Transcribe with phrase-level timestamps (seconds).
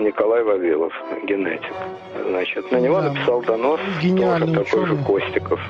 [0.00, 0.92] Николай Вавилов,
[1.26, 1.72] генетик.
[2.28, 3.12] Значит, на него Да.
[3.12, 5.04] написал донос Гениальный тоже такой же ученый.
[5.06, 5.60] Костиков.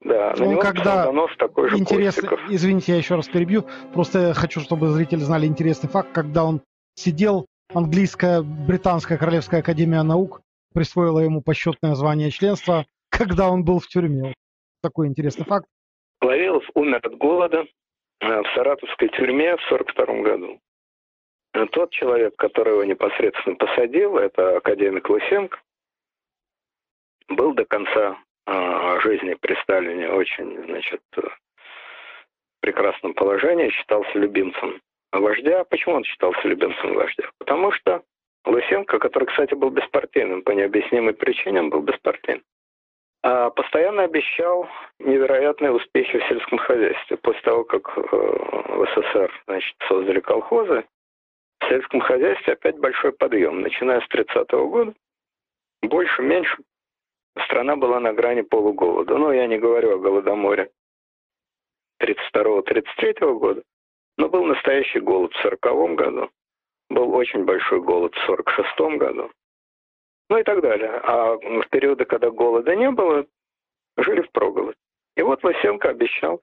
[0.00, 2.50] Да, на Он него когда- написал донос такой же Интересно, Костиков.
[2.50, 3.64] извините, я еще раз перебью.
[3.94, 6.60] Просто я хочу, чтобы зрители знали интересный факт, когда он
[6.96, 10.40] сидел, английская, британская королевская академия наук
[10.74, 14.34] присвоила ему почетное звание членства, когда он был в тюрьме.
[14.82, 15.66] Такой интересный факт.
[16.20, 17.64] Вавилов умер от голода
[18.20, 20.58] э, в саратовской тюрьме в 1942 году.
[21.52, 25.58] Тот человек, который его непосредственно посадил, это академик Лысенко,
[27.28, 28.16] был до конца
[28.46, 34.80] э, жизни при Сталине очень, значит, э, в прекрасном положении, считался любимцем
[35.12, 35.64] вождя.
[35.64, 37.24] Почему он считался любимцем вождя?
[37.38, 38.02] Потому что
[38.46, 42.42] Лысенко, который, кстати, был беспартийным, по необъяснимой причинам был беспартийным,
[43.22, 47.16] а постоянно обещал невероятные успехи в сельском хозяйстве.
[47.18, 50.84] После того, как э, в СССР значит, создали колхозы,
[51.62, 53.60] в сельском хозяйстве опять большой подъем.
[53.60, 54.94] Начиная с 30-го года,
[55.82, 56.58] больше-меньше,
[57.44, 59.16] страна была на грани полуголода.
[59.16, 60.70] Ну, я не говорю о голодоморе
[62.02, 63.62] 32-33 года,
[64.18, 65.60] но был настоящий голод в 40
[65.94, 66.30] году,
[66.90, 69.30] был очень большой голод в 46 году,
[70.28, 70.90] ну и так далее.
[71.04, 73.26] А в периоды, когда голода не было,
[73.96, 74.76] жили в проголодь.
[75.16, 76.40] И вот Лысенко обещал,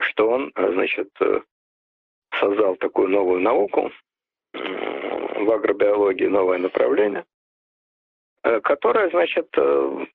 [0.00, 1.40] что он, значит, э,
[2.40, 3.90] создал такую новую науку
[4.52, 7.24] в агробиологии, новое направление,
[8.42, 10.06] э, которое, значит, э,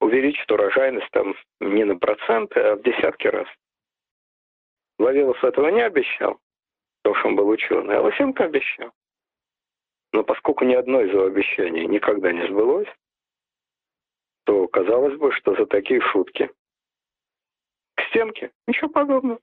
[0.00, 3.48] увеличит урожайность там не на проценты, а в десятки раз.
[4.98, 6.38] Вавилов этого не обещал,
[7.02, 8.92] потому что он был ученый, а Лысенко обещал.
[10.12, 12.88] Но поскольку ни одно из его обещаний никогда не сбылось,
[14.44, 16.50] то казалось бы, что за такие шутки
[17.96, 18.52] к стенке.
[18.66, 19.40] Ничего подобного.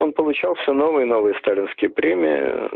[0.00, 2.70] Он получал все новые и новые сталинские премии.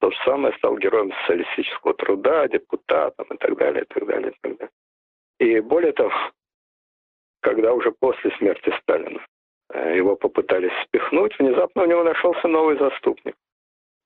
[0.00, 4.34] То же самое стал героем социалистического труда, депутатом и так далее, и так далее, и
[4.40, 4.70] так далее.
[5.38, 6.12] И более того,
[7.40, 9.20] когда уже после смерти Сталина
[9.72, 13.34] э, его попытались спихнуть, внезапно у него нашелся новый заступник.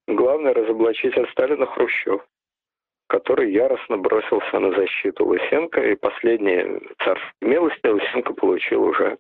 [0.07, 2.27] Главный разоблачитель Сталина Хрущев,
[3.09, 9.19] который яростно бросился на защиту Лысенко, и последние царские милости Лысенко получил уже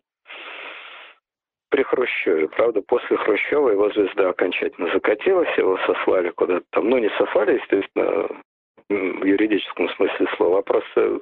[1.74, 2.46] при Хрущеве.
[2.50, 6.88] Правда, после Хрущева его звезда окончательно закатилась, его сослали куда-то там.
[6.88, 8.28] Ну, не сослали, естественно,
[8.88, 11.18] в юридическом смысле слова, а просто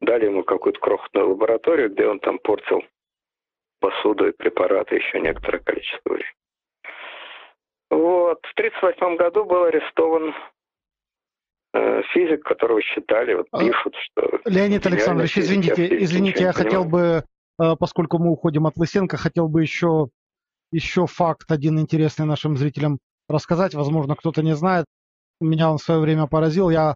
[0.00, 2.82] дали ему какую-то крохотную лабораторию, где он там портил
[3.80, 6.34] посуду и препараты еще некоторое количество времени.
[7.90, 8.38] Вот.
[8.46, 10.34] В 1938 году был арестован
[11.74, 14.40] э, физик, которого считали, вот А, пишут, что...
[14.46, 17.20] Леонид Александрович, физик, извините, физике извините, ничего я хотел понимаю.
[17.20, 17.24] бы,
[17.56, 20.08] поскольку мы уходим от Лысенко, хотел бы еще,
[20.70, 22.98] еще факт один интересный нашим зрителям
[23.28, 23.74] рассказать.
[23.74, 24.86] Возможно, кто-то не знает.
[25.40, 26.70] Меня он в свое время поразил.
[26.70, 26.94] Я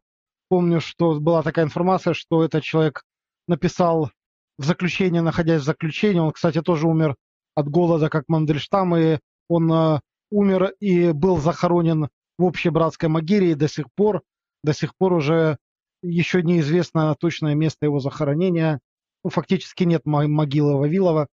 [0.48, 3.02] помню, что была такая информация, что этот человек
[3.48, 4.10] написал
[4.58, 6.20] в заключение, находясь в заключении.
[6.20, 7.16] Он, кстати, тоже умер
[7.54, 9.18] от голода, как Мандельштам, и
[9.48, 10.00] он э,
[10.30, 12.08] умер и был захоронен
[12.38, 14.22] в общей братской могиле, и до сих пор,
[14.62, 15.58] до сих пор уже
[16.02, 18.80] еще неизвестно точное место его захоронения.
[19.24, 21.28] Ну, фактически нет мо- могилы Вавилова,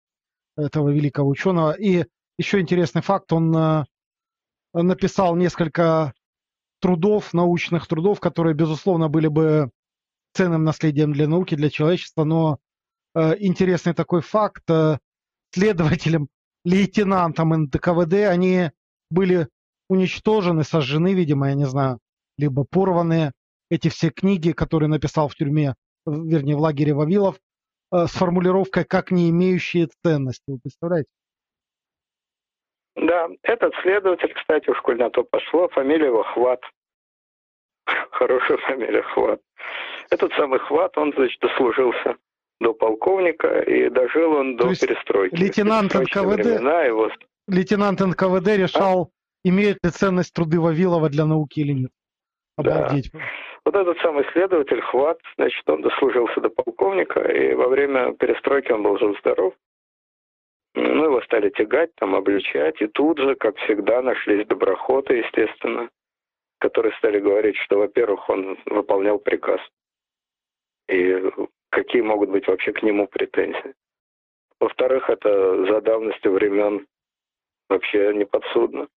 [0.58, 1.72] этого великого ученого.
[1.72, 2.06] И
[2.38, 3.86] еще интересный факт, он э,
[4.74, 6.14] написал несколько
[6.80, 9.70] трудов, научных трудов, которые, безусловно, были бы
[10.34, 12.60] ценным наследием для науки, для человечества, но
[13.16, 14.98] э, интересный такой факт, э,
[15.54, 16.28] следователям,
[16.66, 18.72] лейтенантам НКВД, они
[19.10, 19.48] были
[19.90, 22.00] уничтожены, сожжены, видимо, я не знаю,
[22.38, 23.32] либо порваны.
[23.70, 27.40] Эти все книги, которые написал в тюрьме, вернее, в лагере Вавилов,
[27.94, 30.44] с формулировкой «как не имеющие ценности».
[30.48, 31.10] Вы представляете?
[32.96, 36.62] Да, этот следователь, кстати, уж коль на то пошло, фамилия его Хват.
[38.12, 39.42] Хорошая фамилия Хват.
[40.10, 42.18] Этот самый Хват, он, значит, дослужился
[42.60, 45.36] до полковника, и дожил он То до есть перестройки.
[45.36, 46.46] лейтенант НКВД?
[46.46, 47.10] времена его...
[47.48, 49.12] Лейтенант НКВД решал,
[49.44, 51.92] имеют ли ценность труды Вавилова для науки или нет.
[52.58, 52.90] Да.
[53.66, 58.84] Вот этот самый следователь Хват, значит, он дослужился до полковника, и во время перестройки он
[58.84, 59.54] был жив-здоров.
[60.76, 65.90] Ну, его стали тягать, там, обличать, и тут же, как всегда, нашлись доброхоты, естественно,
[66.60, 69.62] которые стали говорить, что, во-первых, он выполнял приказ,
[70.90, 71.32] и
[71.70, 73.76] какие могут быть вообще к нему претензии.
[74.60, 76.86] Во-вторых, это за давностью времен
[77.70, 78.88] вообще не подсудно.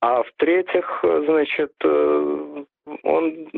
[0.00, 2.64] А в-третьих, значит, э,
[3.02, 3.48] он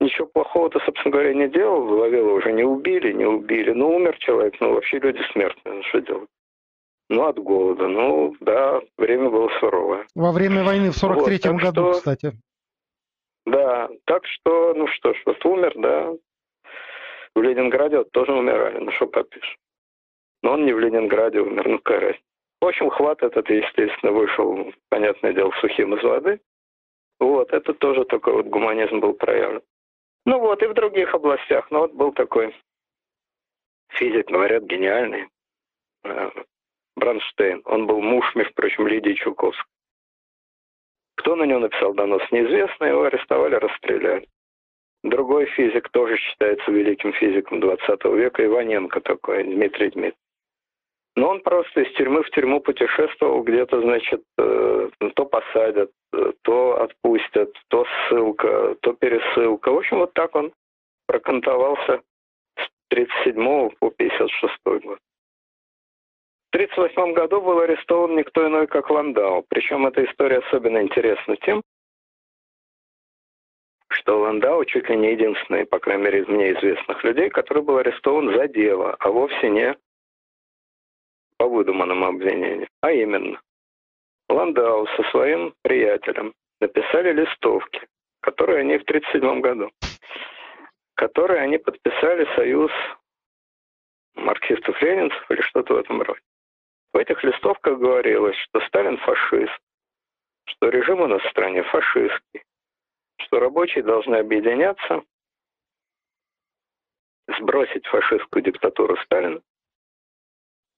[0.00, 1.84] ничего плохого-то, собственно говоря, не делал.
[1.84, 3.70] Вавилова уже не убили, не убили.
[3.70, 6.28] Ну, умер человек, ну, вообще люди смертные, ну, что делать?
[7.10, 7.86] Ну, от голода.
[7.86, 10.06] Ну, да, время было суровое.
[10.14, 12.32] Во время войны в 43-м вот, году, что, кстати.
[13.46, 16.12] Да, так что, ну что ж, вот умер, да.
[17.34, 19.56] В Ленинграде вот тоже умирали, ну что попишешь.
[20.42, 22.22] Но он не в Ленинграде умер, ну разница.
[22.60, 26.40] В общем, хват этот, естественно, вышел, понятное дело, сухим из воды.
[27.20, 29.62] Вот, это тоже такой вот гуманизм был проявлен.
[30.26, 31.70] Ну вот, и в других областях.
[31.70, 32.54] Ну вот был такой
[33.90, 35.28] физик, говорят, гениальный,
[36.04, 36.30] э,
[36.96, 37.62] Бронштейн.
[37.64, 39.64] Он был муж, между прочим, Лидии Чуковской.
[41.16, 42.84] Кто на него написал донос, неизвестно.
[42.84, 44.28] Его арестовали, расстреляли.
[45.02, 50.23] Другой физик тоже считается великим физиком 20 века, Иваненко такой, Дмитрий Дмитриевич.
[51.16, 56.82] Но он просто из тюрьмы в тюрьму путешествовал, где-то, значит, э, то посадят, э, то
[56.82, 59.70] отпустят, то ссылка, то пересылка.
[59.70, 60.52] В общем, вот так он
[61.06, 62.02] прокантовался
[62.56, 64.98] с 37 по 56 год.
[66.50, 69.44] В 1938 году был арестован никто иной, как Ландау.
[69.48, 71.62] Причем эта история особенно интересна тем,
[73.88, 77.78] что Ландау чуть ли не единственный, по крайней мере, из мне известных людей, который был
[77.78, 79.76] арестован за дело, а вовсе не
[81.38, 82.68] по выдуманному обвинению.
[82.80, 83.40] А именно,
[84.28, 87.86] Ландау со своим приятелем написали листовки,
[88.20, 89.70] которые они в 1937 году,
[90.94, 92.70] которые они подписали союз
[94.14, 96.20] марксистов-ленинцев или что-то в этом роде.
[96.92, 99.58] В этих листовках говорилось, что Сталин фашист,
[100.46, 102.44] что режим у нас в стране фашистский,
[103.18, 105.02] что рабочие должны объединяться,
[107.38, 109.40] сбросить фашистскую диктатуру Сталина,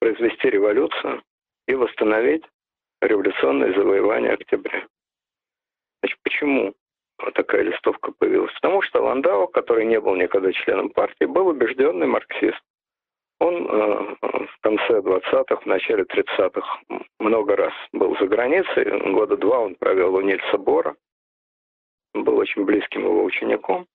[0.07, 1.23] произвести революцию
[1.67, 2.45] и восстановить
[3.03, 4.87] революционное завоевание октября.
[6.01, 6.75] Значит, почему
[7.35, 8.53] такая листовка появилась?
[8.55, 12.61] Потому что Ландау, который не был никогда членом партии, был убежденный марксист.
[13.41, 16.81] Он э, в конце 20-х, в начале 30-х
[17.19, 19.13] много раз был за границей.
[19.13, 20.95] Года два он провел у Нильса Бора.
[22.15, 23.87] Был очень близким его учеником.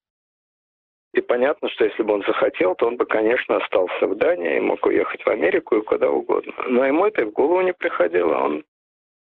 [1.13, 4.61] И понятно, что если бы он захотел, то он бы, конечно, остался в Дании и
[4.61, 6.53] мог уехать в Америку и куда угодно.
[6.67, 8.35] Но ему это в голову не приходило.
[8.37, 8.63] Он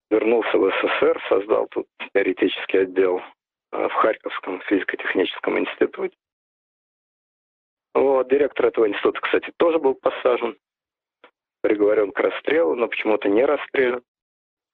[0.09, 3.21] вернулся в СССР, создал тут теоретический отдел
[3.71, 6.15] э, в Харьковском физико-техническом институте.
[7.93, 10.57] Вот, директор этого института, кстати, тоже был посажен,
[11.61, 14.01] приговорен к расстрелу, но почему-то не расстрелян.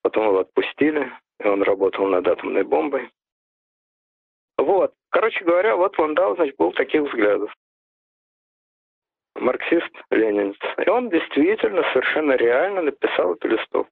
[0.03, 3.09] Потом его отпустили, и он работал над атомной бомбой.
[4.61, 4.93] Вот.
[5.09, 7.53] Короче говоря, вот Ландау, значит, был таких взглядов.
[9.35, 10.57] Марксист, ленинец.
[10.77, 13.91] И он действительно совершенно реально написал эту листовку.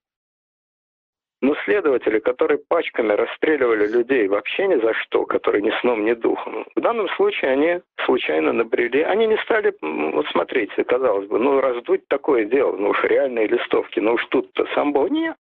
[1.41, 6.65] Но следователи, которые пачками расстреливали людей вообще ни за что, которые ни сном, ни духом,
[6.75, 9.03] в данном случае они случайно набрели.
[9.03, 14.01] Они не стали, вот смотрите, казалось бы, ну раздуть такое дело, ну уж реальные листовки,
[14.01, 15.09] ну уж тут-то сам Бог.
[15.09, 15.37] Нет.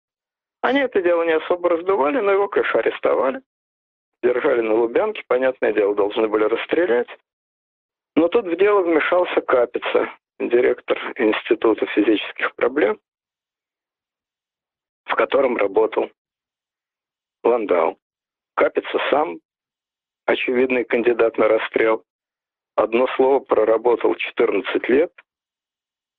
[0.63, 3.41] Они это дело не особо раздували, но его, конечно, арестовали
[4.25, 7.09] держали на Лубянке, понятное дело, должны были расстрелять.
[8.17, 12.99] Но тут в дело вмешался Капица, директор Института физических проблем,
[15.05, 16.11] в котором работал
[17.43, 17.99] Ландау.
[18.57, 19.41] Капица сам
[20.27, 22.05] очевидный кандидат на расстрел.
[22.77, 25.13] Одно слово проработал 14 лет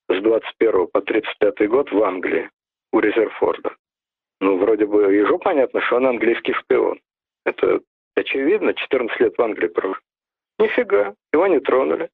[0.09, 2.49] с 21 по 35 год в Англии
[2.91, 3.75] у Резерфорда.
[4.41, 6.99] Ну, вроде бы ежу понятно, что он английский шпион.
[7.45, 7.81] Это
[8.15, 10.01] Очевидно, 14 лет в Англии прожил.
[10.57, 12.09] Нифига, его не тронули,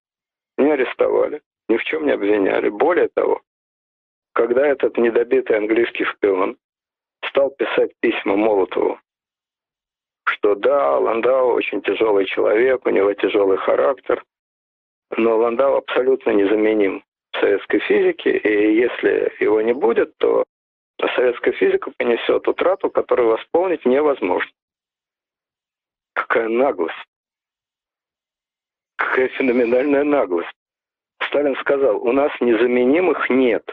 [0.58, 2.70] не арестовали, ни в чем не обвиняли.
[2.70, 3.42] Более того,
[4.34, 6.58] когда этот недобитый английский шпион
[7.28, 9.00] стал писать письма Молотову,
[10.26, 14.24] что да, Ландау очень тяжелый человек, у него тяжелый характер,
[15.18, 17.04] но Ландау абсолютно незаменим
[17.34, 20.46] в советской физике, и если его не будет, то
[21.16, 24.52] советская физика понесет утрату, которую восполнить невозможно.
[26.14, 26.96] Какая наглость!
[28.98, 30.52] Какая феноменальная наглость!
[31.28, 33.64] Сталин сказал, у нас незаменимых нет.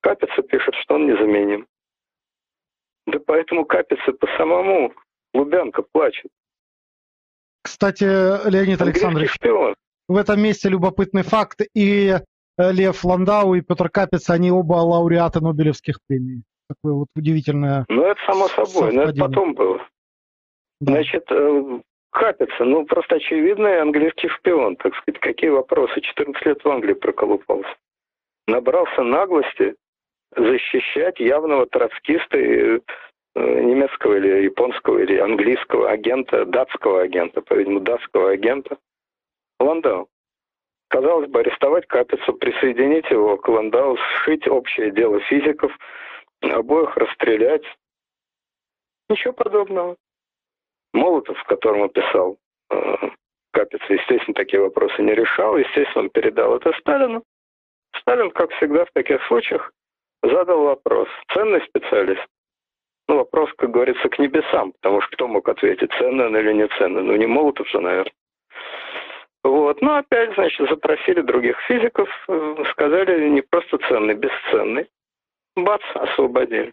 [0.00, 1.66] Капица пишет, что он незаменим.
[3.06, 4.94] Да поэтому Капица по самому
[5.34, 6.30] Лубянка плачет.
[7.62, 8.04] Кстати,
[8.48, 9.74] Леонид Александрович, шпион.
[10.08, 11.60] в этом месте любопытный факт.
[11.74, 16.42] И э, Лев Ландау, и Петр Капиц, они оба лауреаты Нобелевских премий.
[16.68, 19.80] Такое вот удивительное Ну, это само собой, но это потом было.
[20.84, 26.68] Значит, э, Капица, ну просто очевидный английский шпион, так сказать, какие вопросы, 14 лет в
[26.68, 27.74] Англии проколупался.
[28.48, 29.76] Набрался наглости
[30.34, 32.80] защищать явного троцкиста и
[33.34, 38.76] э, немецкого или японского или английского агента, датского агента, по-видимому, датского агента
[39.60, 40.08] Ландау,
[40.88, 45.72] Казалось бы, арестовать Капицу, присоединить его к Ландау, сшить общее дело физиков,
[46.42, 47.62] обоих расстрелять.
[49.08, 49.96] Ничего подобного.
[50.92, 52.36] Молотов, которому писал
[52.70, 52.94] э,
[53.52, 55.56] Капица, естественно, такие вопросы не решал.
[55.56, 57.22] Естественно, он передал это Сталину.
[58.00, 59.72] Сталин, как всегда в таких случаях,
[60.22, 61.08] задал вопрос.
[61.32, 62.24] Ценный специалист?
[63.08, 66.68] Ну, вопрос, как говорится, к небесам, потому что кто мог ответить, ценный он или не
[66.78, 67.02] ценный?
[67.02, 68.12] Ну, не Молотов же, наверное.
[69.44, 69.82] Вот.
[69.82, 74.88] Но опять, значит, запросили других физиков, э, сказали не просто ценный, бесценный.
[75.56, 76.72] Бац, освободили.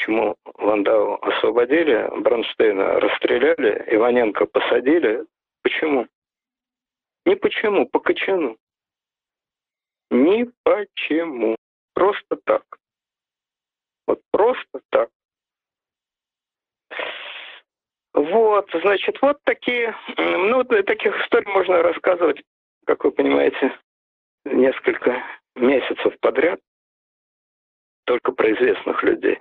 [0.00, 5.26] Почему Ландау освободили, Бронштейна расстреляли, Иваненко посадили?
[5.62, 6.06] Почему?
[7.26, 8.56] Не почему, по кочану.
[10.10, 11.54] Ни почему.
[11.92, 12.62] Просто так.
[14.06, 15.10] Вот просто так.
[18.14, 22.42] Вот, значит, вот такие, ну, таких историй можно рассказывать,
[22.86, 23.78] как вы понимаете,
[24.46, 25.22] несколько
[25.56, 26.58] месяцев подряд,
[28.06, 29.40] только про известных людей.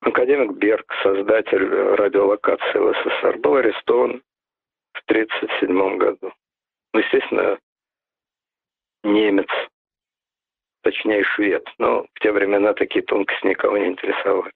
[0.00, 4.22] Академик Берг, создатель радиолокации в СССР, был арестован
[4.92, 6.32] в 1937 году.
[6.92, 7.58] Ну, естественно,
[9.02, 9.48] немец,
[10.82, 14.52] точнее швед, но в те времена такие тонкости никого не интересовали.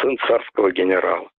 [0.00, 1.30] Сын царского генерала.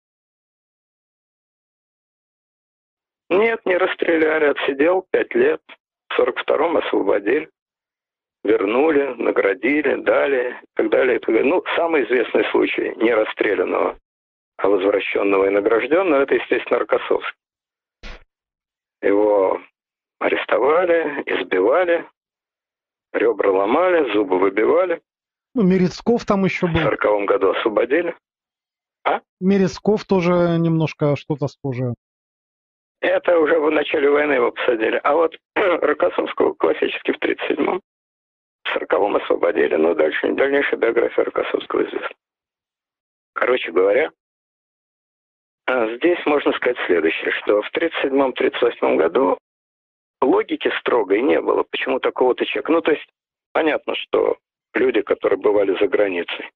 [3.30, 5.62] Нет, не расстреляли, отсидел пять лет.
[6.08, 7.50] В 42-м освободили,
[8.48, 11.52] вернули, наградили, дали, и так далее, и так далее.
[11.52, 13.98] Ну, самый известный случай не расстрелянного,
[14.56, 17.36] а возвращенного и награжденного, это, естественно, Рокоссовский.
[19.02, 19.60] Его
[20.18, 22.06] арестовали, избивали,
[23.12, 25.00] ребра ломали, зубы выбивали.
[25.54, 26.80] Ну, Мерецков там еще был.
[26.80, 28.16] В 40 году освободили.
[29.04, 29.20] А?
[29.40, 31.94] Мерецков тоже немножко что-то схожее.
[33.00, 35.00] Это уже в начале войны его посадили.
[35.04, 37.80] А вот Рокоссовского классически в 37-м,
[38.68, 42.16] в 40-м освободили, но дальше дальнейшая биография Рокоссовского известна.
[43.34, 44.10] Короче говоря,
[45.66, 49.38] а, здесь можно сказать следующее, что в 37-38 году
[50.20, 51.62] логики строгой не было.
[51.70, 52.72] Почему такого-то человека?
[52.72, 53.06] Ну, то есть
[53.52, 54.38] понятно, что
[54.74, 56.50] люди, которые бывали за границей,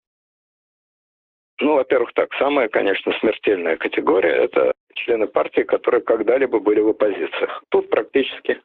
[1.60, 7.62] ну, во-первых, так, самая, конечно, смертельная категория– это члены партии, которые когда-либо были в оппозициях.
[7.68, 8.60] Тут практически,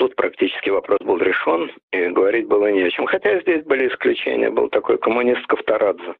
[0.00, 3.04] тут практически вопрос был решен, и говорить было не о чем.
[3.04, 4.50] Хотя здесь были исключения.
[4.50, 6.14] Был такой коммунист Ковторадзе.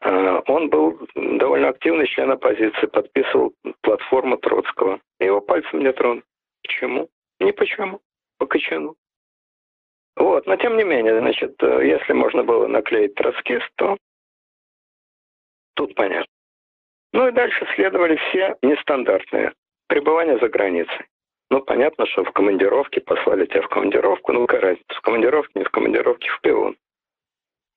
[0.00, 4.98] А, он был довольно активный член оппозиции, подписывал платформу Троцкого.
[5.20, 6.24] Его пальцем не тронут.
[6.62, 7.08] Почему?
[7.38, 8.00] Не почему,
[8.38, 8.96] по кочану.
[10.16, 13.98] Вот, но тем не менее, значит, если можно было наклеить троцкист, то
[15.74, 16.32] тут понятно.
[17.12, 19.52] Ну и дальше следовали все нестандартные
[19.88, 21.06] пребывания за границей.
[21.50, 25.64] Ну, понятно, что в командировке послали тебя в командировку, ну, какая разница, в командировке, не
[25.64, 26.76] в командировке, в пион.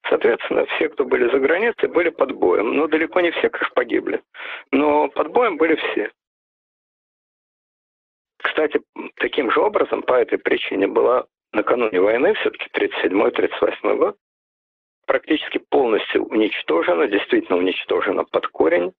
[0.08, 2.74] Соответственно, все, кто были за границей, были под боем.
[2.74, 4.24] Ну, далеко не все, конечно, погибли.
[4.72, 6.12] Но под боем были все.
[8.42, 8.82] Кстати,
[9.18, 14.18] таким же образом, по этой причине была накануне войны, все-таки 37-38 год,
[15.06, 18.94] практически полностью уничтожена, действительно уничтожена под корень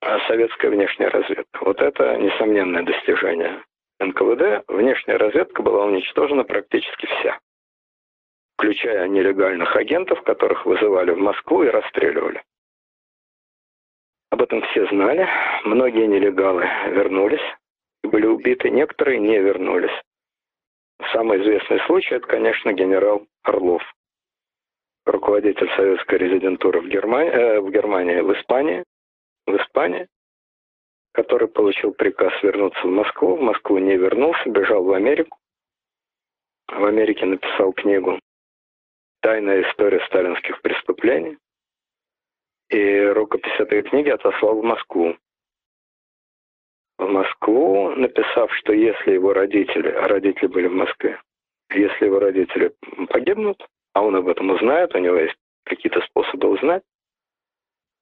[0.00, 1.64] а советская внешняя разведка.
[1.64, 3.62] Вот это несомненное достижение
[4.00, 4.64] НКВД.
[4.68, 7.38] Внешняя разведка была уничтожена практически вся,
[8.56, 12.42] включая нелегальных агентов, которых вызывали в Москву и расстреливали.
[14.30, 15.26] Об этом все знали.
[15.64, 17.40] Многие нелегалы вернулись,
[18.02, 20.02] были убиты, некоторые не вернулись.
[21.12, 23.82] Самый известный случай– это, конечно, генерал Орлов,
[25.04, 28.84] руководитель советской резидентуры в Германии, э, в Германии, в Испании,
[29.46, 30.08] в Испании,
[31.16, 33.36] который получил приказ вернуться в Москву.
[33.36, 35.38] В Москву не вернулся, бежал в Америку.
[36.68, 38.20] В Америке написал книгу
[39.22, 41.38] «Тайная история сталинских преступлений».
[42.68, 45.16] И рукопись этой книги отослал в Москву
[46.98, 51.20] в Москву, написав, что если его родители, а родители были в Москве,
[51.70, 52.72] если его родители
[53.08, 56.82] погибнут, а он об этом узнает, у него есть какие-то способы узнать,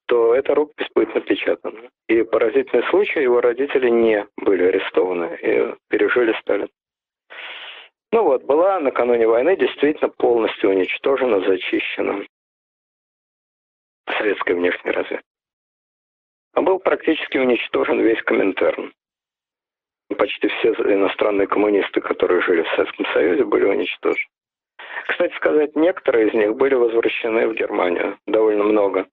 [0.06, 1.90] то эта рукопись будет напечатана.
[2.08, 6.68] И поразительный случай, его родители не были арестованы и пережили Сталин.
[8.12, 12.24] Ну вот, была накануне войны действительно полностью уничтожена, зачищена
[14.06, 15.24] советская внешняя разведка
[16.54, 18.92] а был практически уничтожен весь Коминтерн.
[20.16, 24.28] Почти все иностранные коммунисты, которые жили в Советском Союзе, были уничтожены.
[25.08, 28.16] Кстати сказать, некоторые из них были возвращены в Германию.
[28.26, 29.06] Довольно много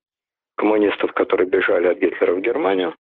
[0.62, 2.94] коммунистов, которые бежали от Гитлера в Германию.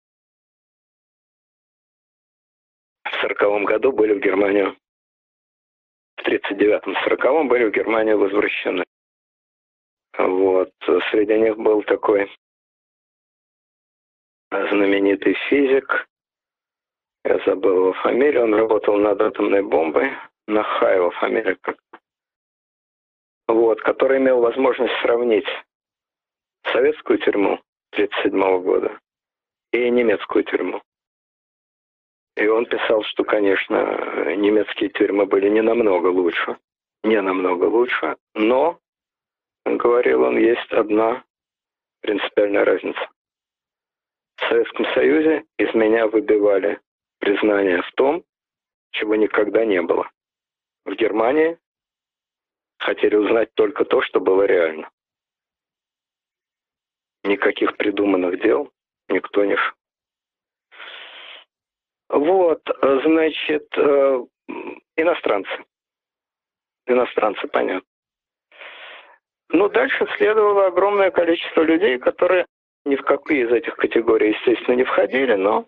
[3.03, 4.77] В в 40 году были в Германию,
[6.15, 8.85] в 39-40 были в Германию возвращены.
[10.17, 10.71] Вот.
[11.11, 12.31] Среди них был такой
[14.49, 16.07] знаменитый физик,
[17.25, 20.11] я забыл его фамилию, он работал над атомной бомбой,
[20.47, 21.57] Нахаева фамилия
[23.49, 25.47] вот, который имел возможность сравнить
[26.65, 27.59] советскую тюрьму
[27.93, 28.99] 1937 года
[29.71, 30.81] и немецкую тюрьму.
[32.35, 36.57] И он писал, что, конечно, немецкие тюрьмы были не намного лучше,
[37.03, 38.79] не намного лучше, но,
[39.65, 41.23] говорил он, есть одна
[42.01, 43.09] принципиальная разница.
[44.37, 46.79] В Советском Союзе из меня выбивали
[47.19, 48.23] признание в том,
[48.91, 50.09] чего никогда не было.
[50.85, 51.57] В Германии
[52.79, 54.89] хотели узнать только то, что было реально.
[57.23, 58.71] Никаких придуманных дел
[59.09, 59.73] никто не шел.
[62.09, 64.25] Вот, значит, э,
[64.97, 65.51] иностранцы.
[66.87, 67.87] Иностранцы, понятно.
[69.49, 72.45] Ну, дальше следовало огромное количество людей, которые
[72.85, 75.65] ни в какие из этих категорий, естественно, не входили, но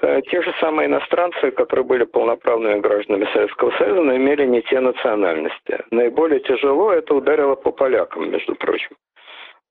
[0.00, 4.80] э, те же самые иностранцы, которые были полноправными гражданами Советского Союза, но имели не те
[4.80, 5.84] национальности.
[5.90, 8.96] Наиболее тяжело это ударило по полякам, между прочим.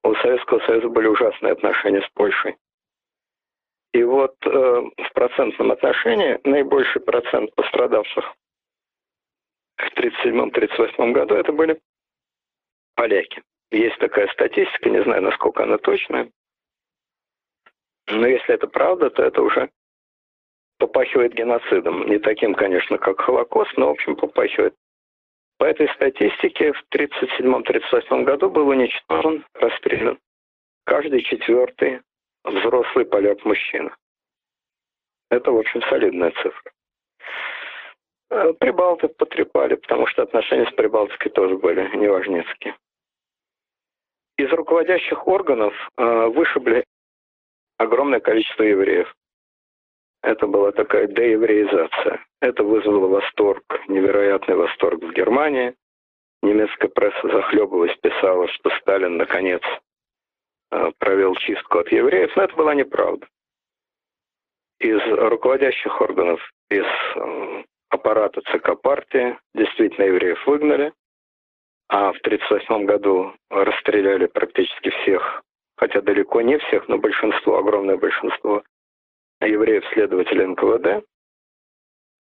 [0.08, 2.56] У Советского Союза были ужасные отношения с Польшей.
[3.92, 8.34] И вот э, в процентном отношении наибольший процент пострадавших
[9.76, 11.82] в 1937-1938 году это были
[12.96, 13.44] поляки.
[13.70, 16.32] Есть такая статистика, не знаю, насколько она точная.
[18.10, 19.70] Но если это правда, то это уже
[20.78, 22.08] попахивает геноцидом.
[22.08, 24.74] Не таким, конечно, как Холокост, но, в общем, попахивает.
[25.58, 30.20] По этой статистике в 1937-1938 году был уничтожен, расстрелян
[30.88, 32.02] каждый четвертый
[32.46, 33.94] взрослый поляк-мужчина.
[35.30, 36.72] Это очень солидная цифра.
[38.30, 42.78] Э, Прибалты потрепали, потому что отношения с Прибалтикой тоже были неважнецкие.
[44.38, 46.86] Из руководящих органов э, вышибли
[47.78, 49.14] огромное количество евреев.
[50.28, 52.20] Это была такая деевреизация.
[52.42, 55.76] Это вызвало восторг, невероятный восторг в Германии.
[56.42, 59.62] Немецкая пресса захлебываясь писала, что Сталин наконец
[60.70, 63.26] Э, провел чистку от евреев, но это была неправда.
[64.80, 66.86] Из руководящих органов, из
[67.16, 70.94] э, аппарата ЦК партии действительно евреев выгнали,
[71.88, 75.42] а в 1938 году расстреляли практически всех,
[75.78, 78.62] хотя далеко не всех, но большинство, огромное большинство
[79.42, 81.06] евреев-следователей НКВД.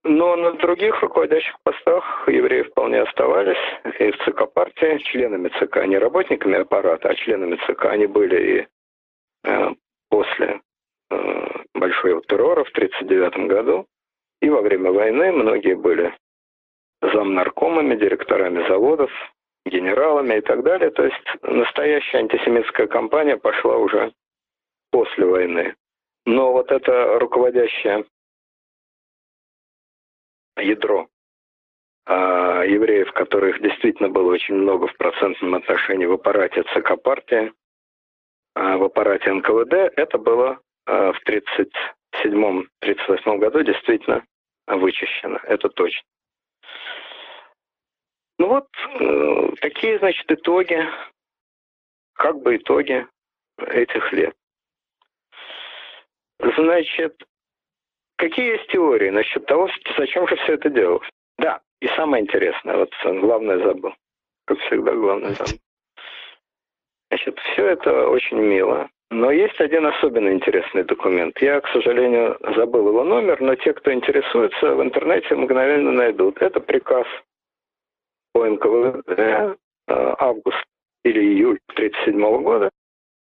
[0.03, 3.58] Но на других руководящих постах евреи вполне оставались.
[3.99, 8.67] И ЦК партии, членами ЦК, не работниками аппарата, а членами ЦК они были и
[9.49, 9.69] э,
[10.10, 10.62] после
[11.10, 13.88] э, большого террора в 1939 году.
[14.41, 16.15] И во время войны многие были
[17.01, 19.12] замнаркомами, директорами заводов,
[19.65, 20.91] генералами и так далее.
[20.91, 24.13] То есть настоящая антисемитская кампания пошла уже
[24.91, 25.75] после войны.
[26.28, 28.04] Но вот эта руководящая
[30.58, 31.08] ядро
[32.06, 37.54] а евреев, которых действительно было очень много в процентном отношении в аппарате ЦК партии,
[38.56, 41.22] а в аппарате НКВД, это было а, в
[42.26, 44.26] 1937-1938 году действительно
[44.68, 45.40] вычищено.
[45.44, 46.04] Это точно.
[48.38, 48.68] Ну вот,
[49.00, 50.86] э, такие, значит, итоги,
[52.16, 53.08] как бы итоги
[53.60, 54.36] этих лет.
[56.39, 57.15] Значит,
[58.17, 61.08] Какие есть теории насчет того, зачем же все это делалось?
[61.38, 63.93] Да, и самое интересное, вот главное забыл.
[64.45, 65.60] Как всегда, главное забыл.
[67.10, 68.89] Значит, все это очень мило.
[69.12, 71.39] Но есть один особенно интересный документ.
[71.39, 76.41] Я, к сожалению, забыл его номер, но те, кто интересуется, в интернете мгновенно найдут.
[76.41, 77.06] Это приказ
[78.34, 79.56] по НКВД э,
[79.88, 80.65] август
[81.06, 82.69] или июль 1937 года,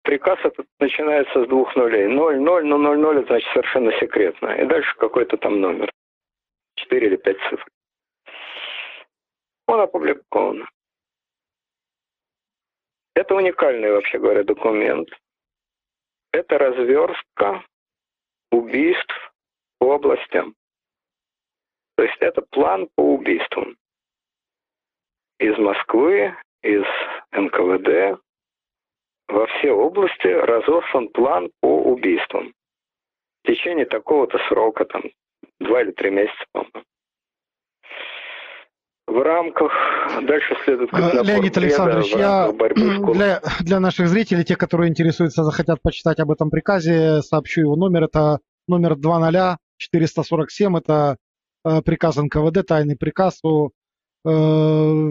[0.09, 2.07] приказ этот начинается с двух нулей.
[2.07, 4.55] 0, 0, но 0, 0 это значит совершенно секретно.
[4.55, 5.93] И дальше какой-то там номер.
[6.77, 7.67] 4 или 5 цифр.
[9.67, 10.67] Он опубликован.
[13.15, 15.11] Это уникальный, вообще говоря, документ.
[16.33, 17.63] Это разверстка
[18.51, 19.33] убийств
[19.79, 20.55] по областям.
[21.97, 23.77] То есть это план по убийствам.
[25.39, 26.85] Из Москвы, из
[27.33, 28.19] НКВД,
[29.29, 32.53] во все области разослан план по убийствам.
[33.43, 35.03] В течение такого-то срока, там,
[35.61, 36.85] два или три месяца, по-моему.
[39.07, 39.73] В рамках
[40.23, 46.21] дальше следует как Леонид Александрович, я для, для наших зрителей, те, которые интересуются, захотят почитать
[46.21, 48.05] об этом приказе, сообщу его номер.
[48.05, 51.17] Это номер 20 447 это
[51.65, 55.11] э, приказ НКВД, тайный приказ, э,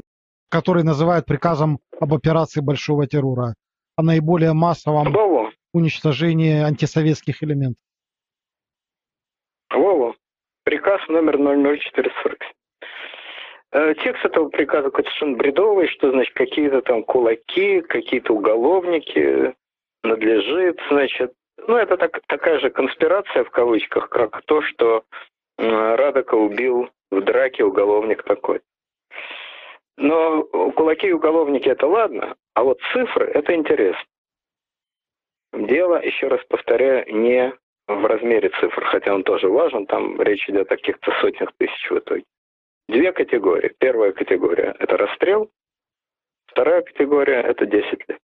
[0.49, 3.55] который называют приказом об операции большого террора,
[3.97, 5.51] о наиболее массовом Во-во.
[5.73, 7.83] уничтожении антисоветских элементов.
[9.71, 10.15] Во-во.
[10.63, 12.35] Приказ номер 00447.
[13.71, 19.55] Э, Текст этого приказа совершенно бредовый, что, значит, какие-то там кулаки, какие-то уголовники
[20.03, 21.33] надлежит, значит,
[21.67, 25.03] ну, это так, такая же конспирация, в кавычках, как то, что
[25.57, 28.61] Радока убил в драке уголовник такой.
[29.97, 34.05] Но кулаки и уголовники это ладно, а вот цифры это интересно.
[35.53, 37.53] Дело, еще раз повторяю, не
[37.87, 41.97] в размере цифр, хотя он тоже важен, там речь идет о каких-то сотнях тысяч в
[41.97, 42.25] итоге.
[42.87, 43.73] Две категории.
[43.79, 45.49] Первая категория– это расстрел,
[46.45, 48.19] вторая категория– это 10 лет.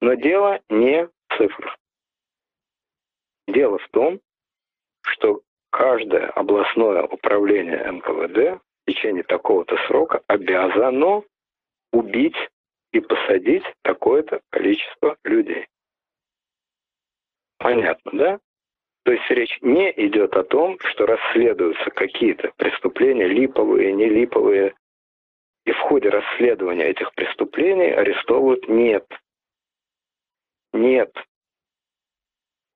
[0.00, 1.76] Но дело не в цифрах.
[3.48, 4.20] Дело в том,
[5.02, 5.42] что
[5.72, 11.22] каждое областное управление НКВД в течение такого-то срока обязано
[11.92, 12.36] убить
[12.92, 15.66] и посадить такое-то количество людей.
[17.58, 18.38] Понятно, да?
[19.04, 24.74] То есть речь не идет о том, что расследуются какие-то преступления, липовые, не липовые,
[25.64, 28.68] и в ходе расследования этих преступлений арестовывают.
[28.68, 29.06] Нет.
[30.72, 31.12] Нет.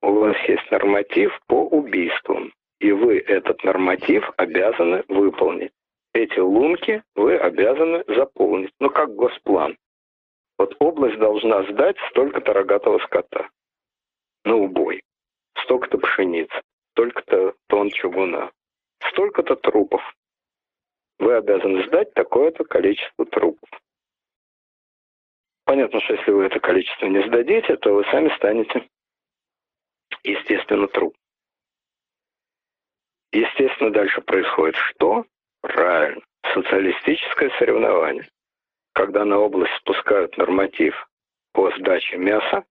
[0.03, 2.46] У вас есть норматив по убийствам,
[3.57, 5.73] этот норматив обязаны выполнить.
[6.13, 8.73] Эти лунки вы обязаны заполнить.
[8.81, 9.77] Ну, как госплан.
[10.59, 13.49] Вот область должна сдать столько-то рогатого скота
[14.45, 15.03] на убой
[15.65, 18.53] столько-то пшеницы, столько-то тонн чугуна,
[19.11, 20.01] столько-то трупов.
[21.19, 23.69] Вы обязаны сдать такое-то количество трупов.
[25.65, 28.89] Понятно, что если вы это количество не сдадите, то вы сами станете,
[30.23, 31.15] естественно, труп.
[33.37, 35.27] Естественно, дальше происходит что?
[35.61, 36.23] Правильно.
[36.55, 38.27] Социалистическое соревнование.
[38.95, 41.07] Когда на область спускают норматив
[41.53, 42.65] по сдаче мяса,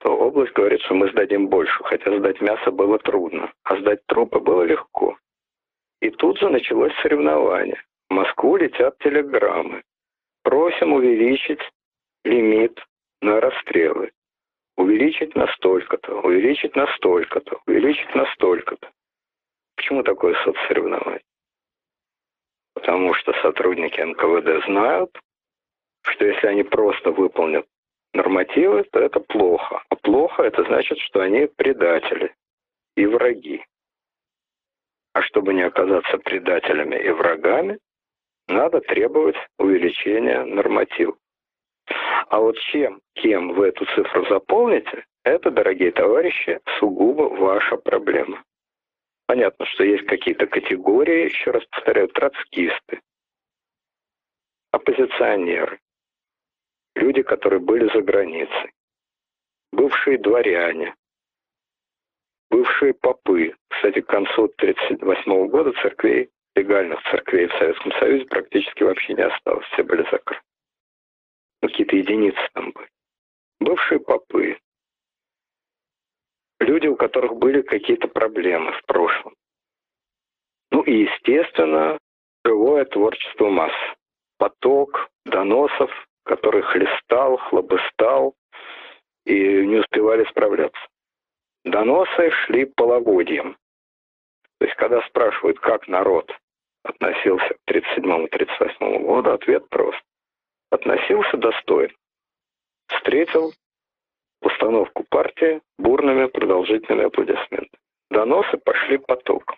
[0.00, 4.38] то область говорит, что мы сдадим больше, хотя сдать мясо было трудно, а сдать трупы
[4.38, 5.16] было легко.
[6.02, 7.82] И тут же началось соревнование.
[8.10, 9.82] В Москву летят телеграммы.
[10.42, 11.62] Просим увеличить
[12.22, 12.84] лимит
[13.22, 14.10] на расстрелы.
[14.76, 18.90] Увеличить на столько-то, увеличить на столько-то, увеличить на столько-то.
[19.76, 21.22] Почему такое соцсоревнование?
[22.74, 25.10] Потому что сотрудники НКВД знают,
[26.02, 27.66] что если они просто выполнят
[28.12, 29.82] нормативы, то это плохо.
[29.88, 32.34] А плохо это значит, что они предатели
[32.96, 33.64] и враги.
[35.12, 37.78] А чтобы не оказаться предателями и врагами,
[38.48, 41.16] надо требовать увеличения нормативов.
[42.28, 48.42] А вот чем, кем вы эту цифру заполните, это, дорогие товарищи, сугубо ваша проблема.
[49.26, 53.00] Понятно, что есть какие-то категории, еще раз повторяю, троцкисты,
[54.70, 55.80] оппозиционеры,
[56.94, 58.72] люди, которые были за границей,
[59.72, 60.94] бывшие дворяне,
[62.50, 63.56] бывшие попы.
[63.68, 69.66] Кстати, к концу 1938 года церквей, легальных церквей в Советском Союзе практически вообще не осталось,
[69.66, 70.42] все были закрыты.
[71.62, 72.88] Ну, какие-то единицы там были.
[73.58, 74.25] Бывшие попы,
[76.76, 79.34] люди, у которых были какие-то проблемы в прошлом.
[80.70, 81.98] Ну и, естественно,
[82.44, 83.72] живое творчество масс.
[84.38, 85.90] Поток доносов,
[86.24, 88.34] который хлестал, хлобыстал
[89.24, 90.80] и не успевали справляться.
[91.64, 93.56] Доносы шли половодьем.
[94.58, 96.30] То есть, когда спрашивают, как народ
[96.82, 100.02] относился к 1937-1938 году, ответ прост.
[100.70, 101.94] Относился достойно.
[102.88, 103.52] Встретил
[104.40, 107.70] установку партии бурными продолжительными аплодисментами.
[108.10, 109.56] Доносы пошли потоком.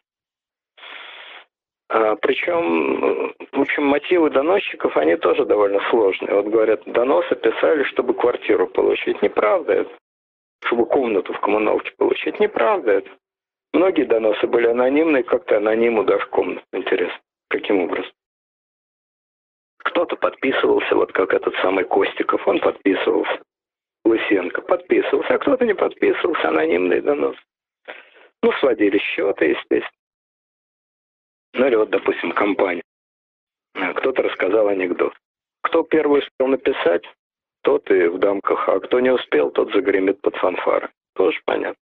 [1.91, 6.35] А, причем, в общем, мотивы доносчиков, они тоже довольно сложные.
[6.35, 9.23] Вот говорят, доносы писали, чтобы квартиру получить.
[9.23, 9.91] Неправда это.
[10.65, 12.41] Чтобы комнату в коммуналке получить.
[12.41, 13.11] Неправда это.
[13.73, 16.63] Многие доносы были анонимные, как-то анониму дашь комнату.
[16.73, 18.13] Интересно, каким образом?
[19.79, 23.41] Кто-то подписывался, вот как этот самый Костиков, он подписывался.
[24.09, 27.37] Лысенко подписывался, а кто-то не подписывался, анонимный донос.
[28.43, 29.91] Ну, сводили счеты, естественно.
[31.55, 32.83] Ну или вот, допустим, компания.
[33.75, 35.15] Э, кто-то рассказал анекдот.
[35.63, 37.05] Кто первый успел написать,
[37.63, 40.91] тот и в дамках, а кто не успел, тот загремит под фанфары.
[41.15, 41.81] Тоже понятно.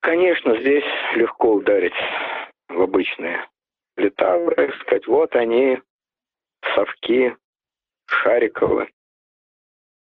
[0.00, 1.94] Конечно, здесь легко ударить
[2.68, 3.46] в обычные
[3.96, 5.80] литавры, сказать, вот они,
[6.74, 7.36] совки,
[8.06, 8.90] Шариковы.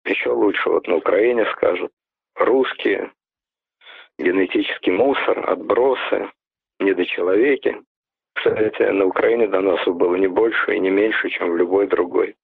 [0.06, 1.91] Еще лучше вот на Украине скажут.
[2.36, 3.12] Русские,
[4.20, 6.30] генетический мусор, отбросы,
[6.80, 7.82] недочеловеки.
[8.36, 12.36] Кстати, на Украине доносов было не больше и не меньше, чем в любой другой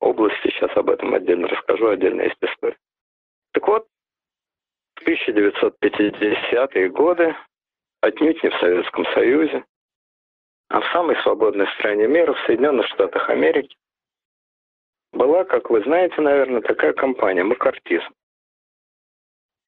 [0.00, 0.48] области.
[0.48, 2.76] Сейчас об этом отдельно расскажу, отдельно есть история.
[3.52, 3.88] Так вот,
[4.96, 7.34] в 1950-е годы,
[8.00, 9.64] отнюдь не в Советском Союзе,
[10.68, 13.76] а в самой свободной стране мира, в Соединенных Штатах Америки,
[15.16, 18.08] была, как вы знаете, наверное, такая компания «Макартизм».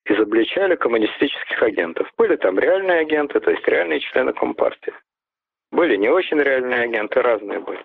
[0.04, 2.10] Изобличали коммунистических агентов.
[2.16, 4.94] Были там реальные агенты, то есть реальные члены Компартии.
[5.70, 7.84] Были не очень реальные агенты, разные были.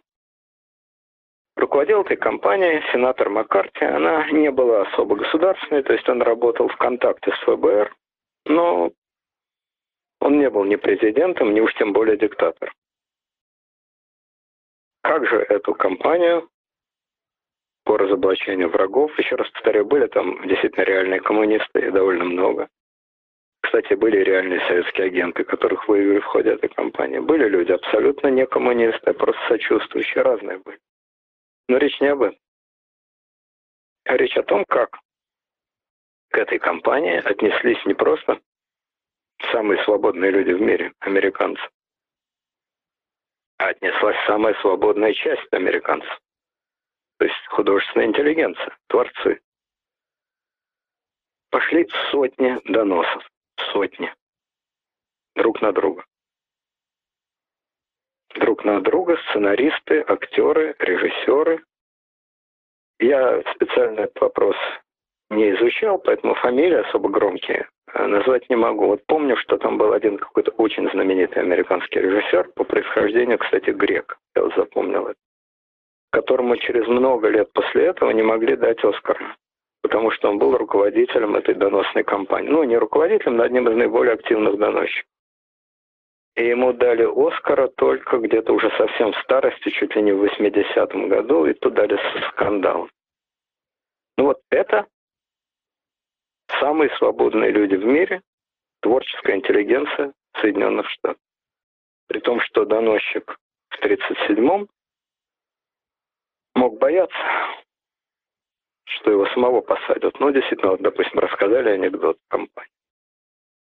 [1.55, 3.85] Руководил этой компанией сенатор Маккарти.
[3.85, 7.93] Она не была особо государственной, то есть он работал в контакте с ФБР,
[8.45, 8.91] но
[10.19, 12.73] он не был ни президентом, ни уж тем более диктатором.
[15.03, 16.49] Как же эту компанию
[17.83, 22.69] по разоблачению врагов, еще раз повторяю, были там действительно реальные коммунисты и довольно много.
[23.61, 27.19] Кстати, были реальные советские агенты, которых выявили в ходе этой кампании.
[27.19, 30.79] Были люди абсолютно не коммунисты, а просто сочувствующие, разные были.
[31.69, 32.39] Но речь не об этом.
[34.05, 34.99] Речь о том, как
[36.29, 38.41] к этой кампании отнеслись не просто
[39.51, 41.61] самые свободные люди в мире, американцы,
[43.57, 46.19] а отнеслась самая свободная часть американцев.
[47.23, 49.39] То есть художественная интеллигенция, творцы.
[51.51, 53.25] Пошли сотни доносов
[53.71, 54.13] сотни.
[55.33, 56.03] Друг на друга.
[58.35, 61.63] Друг на друга сценаристы, актеры, режиссеры.
[62.99, 64.57] Я специально этот вопрос
[65.29, 68.87] не изучал, поэтому фамилии особо громкие э, назвать не могу.
[68.87, 74.19] Вот помню, что там был один какой-то очень знаменитый американский режиссер, по происхождению, кстати, грек,
[74.35, 75.19] я вот запомнил это,
[76.13, 79.19] которому через много лет после этого не могли дать Оскар
[79.83, 82.49] потому что он был руководителем этой доносной кампании.
[82.49, 85.11] Ну, не руководителем, но одним из наиболее активных доносчиков.
[86.35, 91.09] И ему дали Оскара только где-то уже совсем в старости, чуть ли не в 80-м
[91.09, 91.99] году, и тут дали
[92.29, 92.89] скандал.
[94.17, 94.87] Ну вот это
[96.59, 98.21] самые свободные люди в мире,
[98.81, 101.21] творческая интеллигенция Соединенных Штатов.
[102.07, 103.37] При том, что доносчик
[103.69, 104.67] в 1937-м
[106.55, 107.17] мог бояться,
[108.85, 110.19] что его самого посадят.
[110.19, 112.71] Ну, действительно, вот, допустим, рассказали анекдот компании.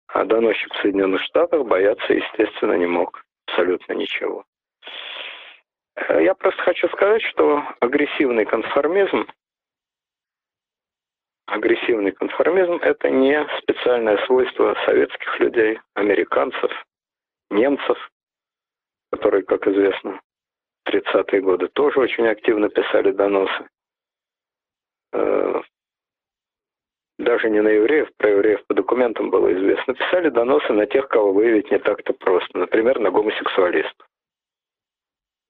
[0.09, 4.45] А доносчик в Соединенных Штатах бояться, естественно, не мог абсолютно ничего.
[5.97, 9.27] Э, я просто хочу сказать, что агрессивный конформизм,
[11.47, 16.71] агрессивный конформизм– это не специальное свойство советских людей, американцев,
[17.51, 17.99] немцев,
[19.11, 20.21] которые, как известно,
[20.87, 23.69] 30-е годы тоже очень активно писали доносы.
[25.13, 25.61] Э,
[27.19, 31.33] даже не на евреев, про евреев по документам было известно, писали доносы на тех, кого
[31.33, 32.59] выявить не так-то просто.
[32.59, 34.07] Например, на гомосексуалистов,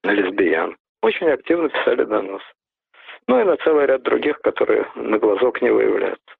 [0.05, 0.77] на лесбиян.
[1.03, 2.44] Очень активно писали доносы.
[3.29, 6.36] Ну и на целый ряд других, которые на глазок не выявляются.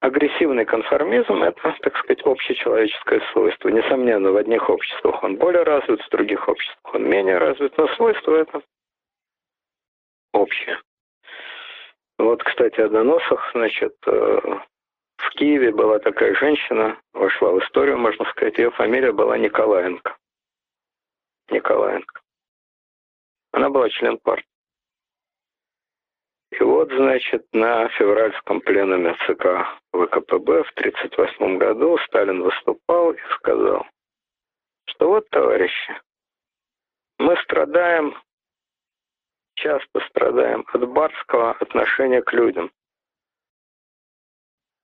[0.00, 3.68] Агрессивный конформизм– это, так сказать, общечеловеческое свойство.
[3.68, 8.36] Несомненно, в одних обществах он более развит, в других обществах он менее развит, но свойство
[8.36, 8.62] это
[10.32, 10.78] общее.
[12.18, 14.58] Вот, кстати, о доносах, значит, э,
[15.16, 20.16] в Киеве была такая женщина, вошла в историю, можно сказать, ее фамилия была Николаенко.
[21.50, 22.20] Николаенко.
[23.52, 24.46] Она была член партии.
[26.52, 33.86] И вот, значит, на февральском пленуме ЦК ВКПБ в 1938 году Сталин выступал и сказал,
[34.86, 36.00] что вот, товарищи,
[37.18, 38.14] мы страдаем
[39.56, 42.70] часто страдаем от барского отношения к людям.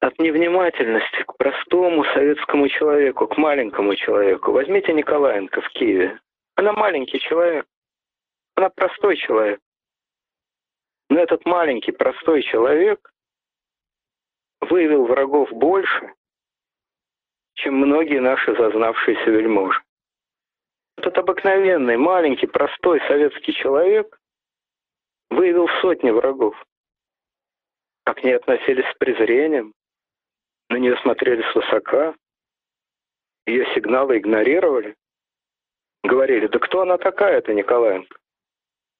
[0.00, 4.50] От невнимательности к простому советскому человеку, к маленькому человеку.
[4.50, 6.18] Возьмите Николаенко в Киеве.
[6.56, 7.66] Она маленький человек.
[8.56, 9.60] Она простой человек.
[11.10, 13.12] Но этот маленький, простой человек
[14.60, 16.14] выявил врагов больше,
[17.54, 19.80] чем многие наши зазнавшиеся вельможи.
[20.96, 24.18] Этот обыкновенный, маленький, простой советский человек
[25.30, 26.54] выявил сотни врагов.
[28.04, 29.74] Как к ней относились с презрением,
[30.68, 32.14] на нее смотрели свысока,
[33.46, 34.96] ее сигналы игнорировали.
[36.04, 38.16] Говорили, да кто она такая, эта Николаенко?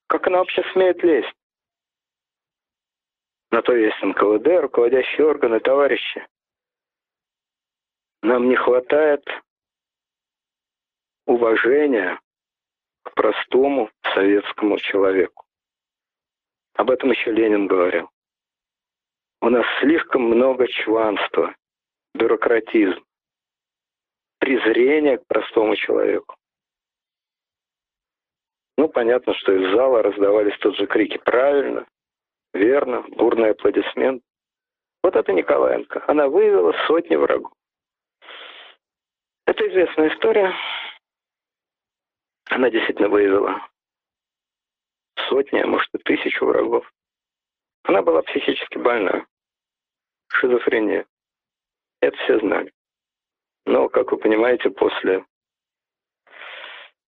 [0.09, 1.35] Как она вообще смеет лезть?
[3.53, 6.27] На то есть НКВД, руководящие органы, товарищи.
[8.23, 9.23] Нам не хватает
[11.27, 12.19] уважения
[13.03, 15.45] к простому советскому человеку.
[16.77, 18.09] Об этом еще Ленин говорил.
[19.43, 21.55] У нас слишком много чванства,
[22.15, 23.05] бюрократизм,
[24.38, 26.37] презрение к простому человеку.
[28.79, 31.87] Ну, понятно, что из зала раздавались тут же крики «правильно»,
[32.53, 34.23] «верно», бурный аплодисмент.
[35.03, 36.05] Вот это Николаенко.
[36.07, 37.53] Она вывела сотни врагов.
[39.47, 40.55] Это известная история.
[42.51, 43.69] Она действительно выявила
[45.29, 46.91] сотни, а может и тысячу врагов.
[47.85, 49.27] Она была психически больна.
[50.29, 51.07] Шизофрения.
[52.01, 52.73] Это все знали.
[53.65, 55.25] Но, как вы понимаете, после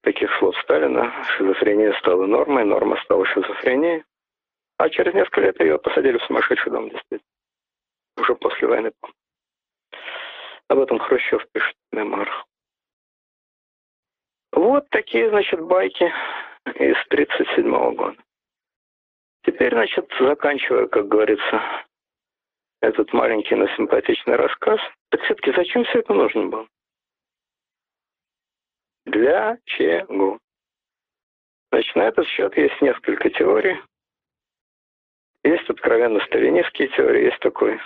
[0.02, 4.04] таких слов Сталина шизофрения стала нормой, норма стала шизофренией.
[4.76, 7.30] А через несколько лет ее посадили в сумасшедший дом, действительно.
[8.16, 8.92] Уже после войны.
[10.68, 12.46] Об этом Хрущев пишет в мемуарах.
[14.52, 16.04] Вот такие, значит, байки
[16.66, 18.16] из 1937 года.
[19.44, 21.62] Теперь, значит, заканчивая, как говорится,
[22.80, 26.68] этот маленький, но симпатичный рассказ, так все-таки зачем все это нужно было?
[29.06, 30.38] Для чего?
[31.70, 33.80] Значит, на этот счет есть несколько теорий.
[35.44, 37.78] Есть откровенно сталинистские теории, есть такой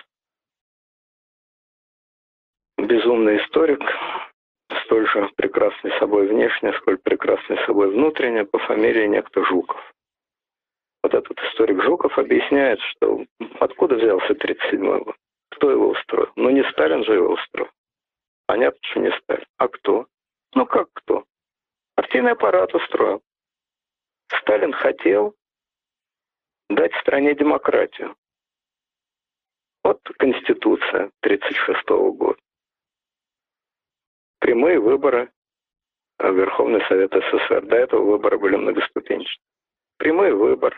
[2.79, 3.81] безумный историк,
[4.85, 9.81] столь же прекрасный собой внешне, сколь прекрасный собой внутренне, по фамилии некто Жуков.
[11.03, 13.25] Вот этот историк Жуков объясняет, что
[13.61, 15.17] откуда взялся 37-й год,
[15.51, 16.31] кто его устроил.
[16.37, 17.71] Ну не Сталин же его устроил.
[18.47, 19.47] Понятно, что не Сталин.
[19.59, 20.07] А кто?
[20.55, 21.25] Ну как кто?
[21.97, 23.21] Партийный аппарат устроил.
[24.29, 25.35] Сталин хотел
[26.69, 28.15] дать стране демократию.
[29.83, 32.39] Вот Конституция 1936 года
[34.39, 35.31] прямые выборы
[36.19, 37.67] в Верховный Совет СССР.
[37.67, 39.45] До этого выборы были многоступенчатые.
[39.99, 40.77] Прямые выборы.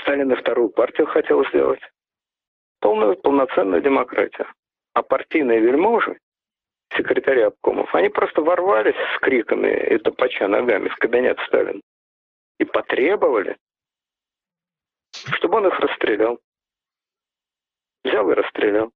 [0.00, 1.80] Сталин и вторую партию хотел сделать.
[2.80, 4.46] Полную, полноценную демократию.
[4.94, 6.18] А партийные вельможи,
[6.96, 11.80] секретари обкомов, они просто ворвались с криками и топача ногами в кабинет Сталина
[12.60, 13.56] и потребовали,
[15.34, 16.38] чтобы он их расстрелял.
[18.04, 18.92] Взял и расстрелял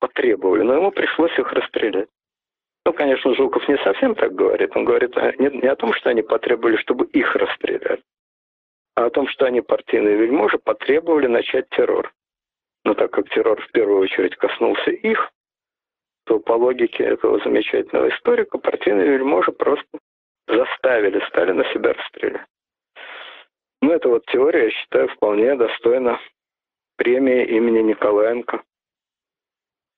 [0.00, 2.08] потребовали, но ему пришлось их расстрелять.
[2.84, 4.74] Ну, конечно, Жуков не совсем так говорит.
[4.74, 8.02] Он говорит не, не о том, что они потребовали, чтобы их расстреляли,
[8.96, 12.12] а о том, что они, партийные вельможи, потребовали начать террор.
[12.84, 15.30] Но так как террор в первую очередь коснулся их,
[16.24, 19.98] то по логике этого замечательного историка партийные вельможи просто
[20.48, 22.46] заставили Сталина себя расстрелять.
[23.82, 26.20] Ну, эта вот теория, я считаю, вполне достойна
[26.96, 28.62] премии имени Николаенко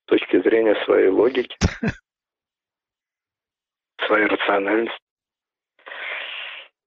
[0.07, 1.57] точки зрения своей логики,
[4.07, 4.99] своей рациональности.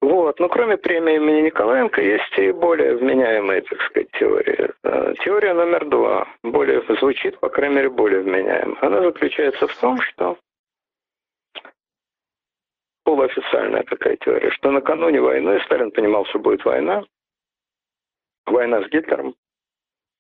[0.02, 0.40] Вот.
[0.40, 4.70] Но кроме премии имени Николаенко есть и более вменяемые, так сказать, теории.
[4.84, 8.78] Э, теория номер два более звучит, по крайней мере, более вменяемо.
[8.82, 10.38] Она заключается в том, что
[13.06, 17.06] полуофициальная такая теория, что накануне войны Сталин понимал, что будет война,
[18.46, 19.36] война с Гитлером.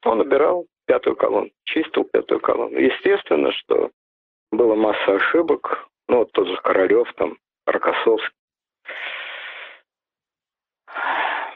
[0.05, 2.77] Он убирал пятую колонну, чистил пятую колонну.
[2.77, 3.89] Естественно, что
[4.51, 8.29] было масса ошибок, ну вот тот же Королев, там, Рокоссовский,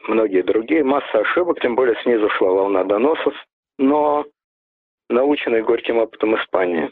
[0.08, 3.36] многие другие, масса ошибок, тем более снизу шла волна доносов,
[3.78, 4.26] но
[5.10, 6.92] наученный горьким опытом Испании,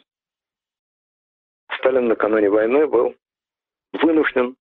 [1.79, 3.15] Сталин накануне войны был
[3.93, 4.55] вынужден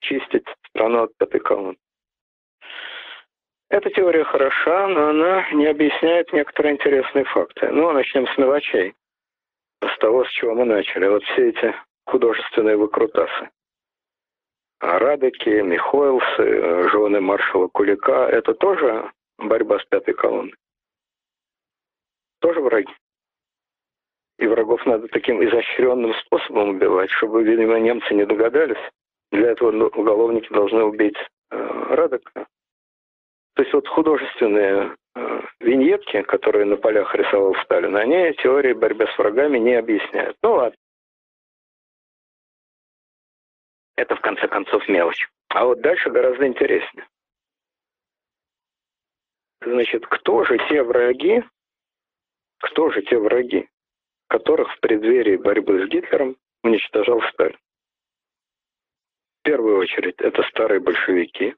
[0.00, 1.76] чистить страну от пятой колонны.
[3.68, 7.68] Эта теория хороша, но она не объясняет некоторые интересные факты.
[7.68, 8.94] Ну, начнем с мелочей.
[9.82, 11.06] С того, с чего мы начали.
[11.06, 13.48] Вот все эти художественные выкрутасы.
[14.80, 20.54] Радыки, Михоэлсы, жены маршала Кулика– это тоже борьба с пятой колонной.
[22.40, 22.92] Тоже враги.
[24.42, 28.90] И врагов надо таким изощренным способом убивать, чтобы, видимо, немцы не догадались.
[29.30, 31.16] Для этого уголовники должны убить
[31.52, 31.56] э,
[31.94, 32.48] Радыка,
[33.54, 39.16] то есть вот художественные э, виньетки, которые на полях рисовал Сталин, они теории борьбы с
[39.16, 40.36] врагами не объясняют.
[40.42, 40.76] Ну ладно.
[43.94, 45.28] Это в конце концов мелочь.
[45.50, 47.06] А вот дальше гораздо интереснее.
[49.64, 51.44] Значит, кто же те враги,
[52.58, 53.68] кто же те враги,
[54.32, 57.58] которых в преддверии борьбы с Гитлером уничтожал Сталин?
[59.40, 61.54] В первую очередь, это старые большевики,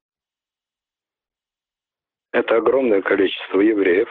[2.33, 4.09] это огромное количество евреев.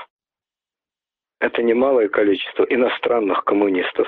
[1.41, 4.07] Это немалое количество иностранных коммунистов.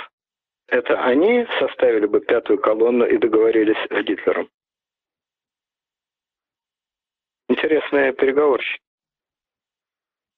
[0.67, 4.49] Это они составили бы пятую колонну и договорились с Гитлером.
[7.49, 8.81] Интересные переговорщики.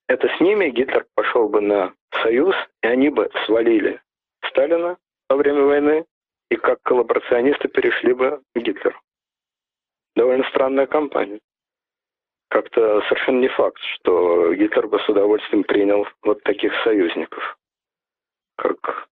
[0.07, 1.93] Это с ними Гитлер пошел бы на
[2.23, 4.01] союз, и они бы свалили
[4.57, 4.97] Сталина
[5.29, 6.05] во время войны,
[6.49, 8.99] и как коллаборационисты перешли бы к Гитлеру.
[10.15, 11.39] Довольно странная кампания.
[12.49, 17.59] Как-то совершенно не факт, что Гитлер бы с удовольствием принял вот таких союзников,
[18.55, 19.07] как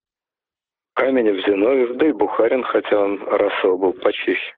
[0.94, 4.54] Каменев, Зиновьев, да и Бухарин, хотя он расово был почище.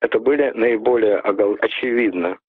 [0.00, 2.40] Это были наиболее очевидно,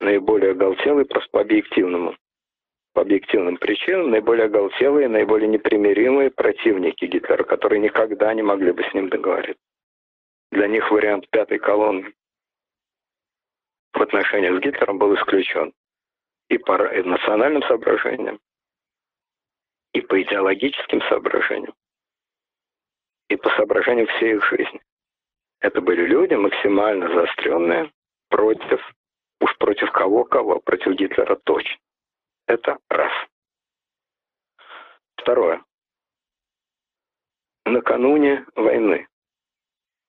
[0.00, 2.16] наиболее оголтелые просто по объективному,
[2.98, 8.92] по объективным причинам, наиболее оголтелые, наиболее непримиримые противники Гитлера, которые никогда не могли бы с
[8.92, 9.62] ним договориться.
[10.50, 12.12] Для них вариант пятой колонны
[13.92, 15.72] в отношениях с Гитлером был исключен
[16.48, 18.40] и по национальным соображениям,
[19.92, 21.74] и по идеологическим соображениям,
[23.28, 24.80] и по соображениям всей их жизни.
[25.60, 27.92] Это были люди максимально заостренные
[28.28, 28.80] против,
[29.40, 31.78] уж против кого-кого, против Гитлера точно.
[32.48, 33.12] Это раз.
[35.16, 35.62] Второе.
[37.66, 39.06] Накануне войны,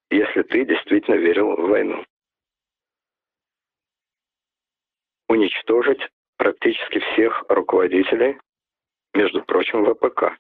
[0.10, 2.06] если ты действительно верил в войну,
[5.28, 6.00] уничтожить
[6.38, 8.40] практически всех руководителей
[9.14, 10.40] между прочим, ВПК.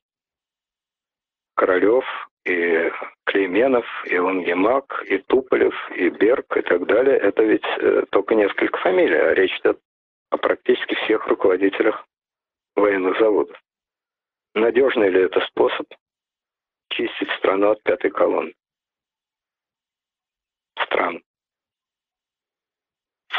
[1.55, 2.05] Королев,
[2.45, 2.89] и
[3.25, 8.77] Клейменов, и Лангемак, и Туполев, и Берг, и так далее, это ведь э, только несколько
[8.79, 9.81] фамилий, а речь идет
[10.29, 12.05] о практически всех руководителях
[12.75, 13.59] военных заводов.
[14.53, 15.87] Надежный ли это способ
[16.89, 18.53] чистить страну от пятой колонны?
[20.85, 21.23] Стран.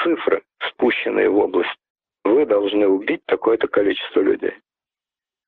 [0.02, 1.76] Цифры, спущенные в область,
[2.24, 4.54] вы должны убить такое-то количество людей.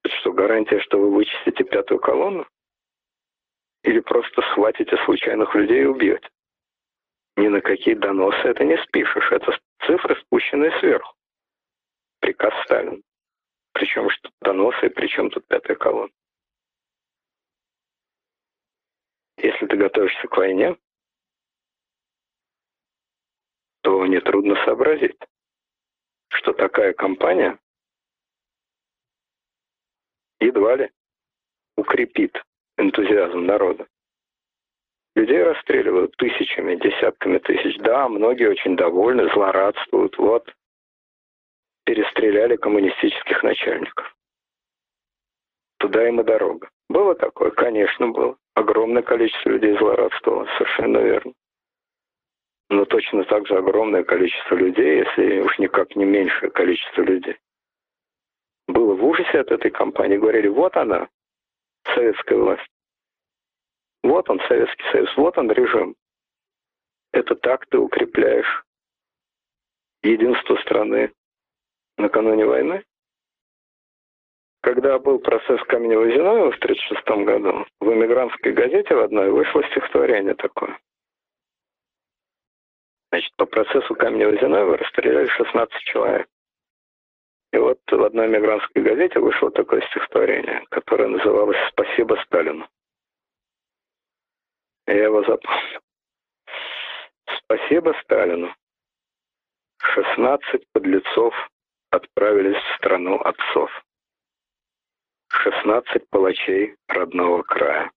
[0.04, 2.46] Это что, гарантия, что вы вычистите пятую колонну?
[3.84, 6.28] Или просто схватите случайных людей и убьете?
[7.36, 9.30] Ни на какие доносы это не спишешь.
[9.32, 11.14] Это цифры, спущенные сверху.
[12.22, 13.02] Приказ Сталин.
[13.72, 16.12] Причем что доносы, причем тут пятая колонна.
[19.38, 20.76] Если ты готовишься к войне,
[23.82, 25.18] то нетрудно сообразить,
[26.28, 27.58] что такая компания
[30.38, 30.92] едва ли
[31.76, 32.40] укрепит
[32.78, 33.88] энтузиазм народа.
[35.16, 37.78] Людей расстреливают тысячами, десятками тысяч.
[37.78, 40.16] Да, многие очень довольны, злорадствуют.
[40.18, 40.54] Вот,
[41.84, 44.14] перестреляли коммунистических начальников.
[45.78, 46.70] Туда им и дорога.
[46.88, 47.50] Было такое?
[47.50, 48.36] Конечно, было.
[48.54, 51.32] Огромное количество людей злорадствовало, совершенно верно.
[52.68, 57.36] Но точно так же огромное количество людей, если уж никак не меньшее количество людей,
[58.68, 60.16] было в ужасе от этой кампании.
[60.16, 61.08] Говорили, вот она,
[61.94, 62.68] советская власть.
[64.02, 65.94] Вот он, Советский Союз, вот он режим.
[67.12, 68.64] Это так ты укрепляешь
[70.02, 71.12] единство страны
[72.02, 72.84] накануне войны.
[74.62, 80.78] Когда был процесс Каменева-Зиновьева в 1936 году, в эмигрантской газете в одной вышло стихотворение такое.
[83.10, 86.28] Значит, по процессу Каменева-Зиновьева расстреляли 16 человек.
[87.52, 92.66] И вот в одной мигрантской газете вышло такое стихотворение, которое называлось «Спасибо Сталину».
[94.86, 95.80] Я его запомнил.
[97.44, 98.54] Спасибо Сталину.
[99.82, 101.34] 16 подлецов
[101.92, 103.70] отправились в страну отцов.
[105.28, 107.92] 16 палачей родного края.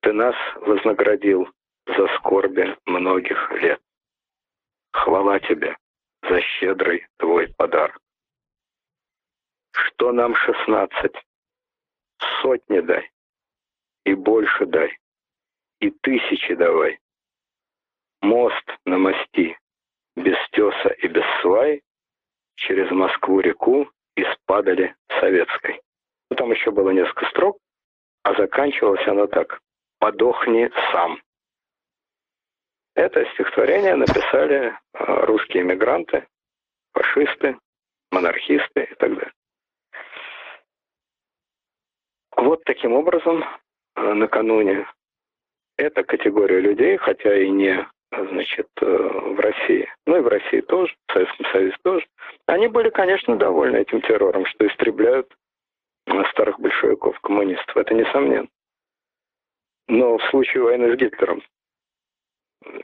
[0.00, 1.48] Ты нас вознаградил
[1.86, 3.80] за скорби многих лет.
[4.92, 5.76] Хвала тебе,
[6.22, 8.00] за щедрый твой подарок.
[9.72, 11.16] Что нам шестнадцать?
[12.40, 13.10] Сотни дай,
[14.04, 14.98] и больше дай,
[15.80, 16.98] и тысячи давай.
[18.20, 19.58] Мост на мости,
[20.16, 21.82] без теса и без свай,
[22.56, 25.80] через Москву-реку из Падали Советской.
[26.30, 27.58] Ну, там еще было несколько строк,
[28.22, 29.60] а заканчивалось оно так.
[29.98, 31.20] «Подохни сам».
[32.94, 36.26] Это стихотворение написали э, русские эмигранты,
[36.92, 37.58] фашисты,
[38.10, 39.32] монархисты и так далее.
[42.36, 43.44] Вот таким образом,
[43.96, 44.86] э, накануне
[45.76, 50.94] эта категория людей, хотя и не значит, э, в России, ну и в России тоже,
[51.08, 52.06] в Советском Союзе тоже,
[52.46, 55.32] они были, конечно, довольны этим террором, что истребляют
[56.30, 57.76] старых большевиков, коммунистов.
[57.76, 58.48] Это несомненно.
[59.88, 61.42] Но в случае войны с Гитлером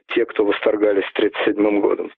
[0.09, 2.13] те, кто восторгались 1937 годом,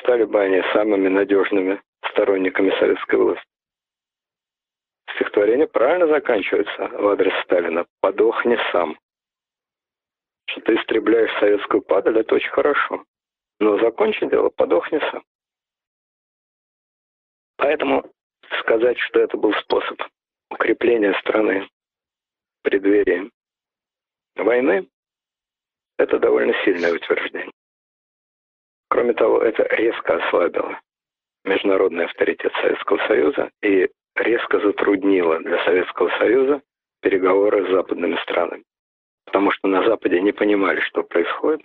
[0.00, 1.80] стали бы они самыми надежными
[2.10, 3.44] сторонниками советской власти.
[5.14, 7.86] Стихотворение правильно заканчивается в адрес Сталина.
[8.00, 8.98] «Подохни сам».
[10.58, 13.04] Что ты истребляешь советскую падаль, это очень хорошо.
[13.60, 15.22] Но закончи дело, подохни сам.
[17.56, 18.04] Поэтому
[18.60, 20.00] сказать, что это был способ
[20.50, 21.68] укрепления страны
[22.58, 23.30] в преддверии
[24.36, 24.88] войны,
[25.96, 27.52] это довольно сильное утверждение.
[28.88, 30.80] Кроме того, это резко ослабило
[31.44, 36.62] международный авторитет Советского Союза и резко затруднило для Советского Союза
[37.00, 38.64] переговоры с западными странами.
[39.28, 41.60] Потому что на Западе не понимали, что происходит,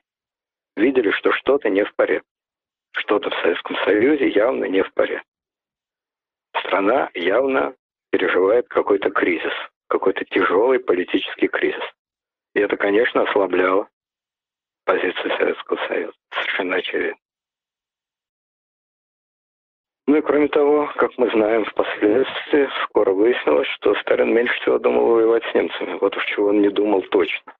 [0.75, 2.27] видели, что что-то не в порядке.
[2.91, 5.25] Что-то в Советском Союзе явно не в порядке.
[6.59, 7.73] Страна явно
[8.11, 9.53] переживает какой-то кризис,
[9.87, 11.83] какой-то тяжелый политический кризис.
[12.53, 13.87] И это, конечно, ослабляло
[14.83, 16.17] позицию Советского Союза.
[16.31, 17.22] Совершенно очевидно.
[20.05, 25.07] Ну и кроме того, как мы знаем впоследствии, скоро выяснилось, что Сталин меньше всего думал
[25.07, 25.97] воевать с немцами.
[25.99, 27.53] Вот уж чего он не думал точно.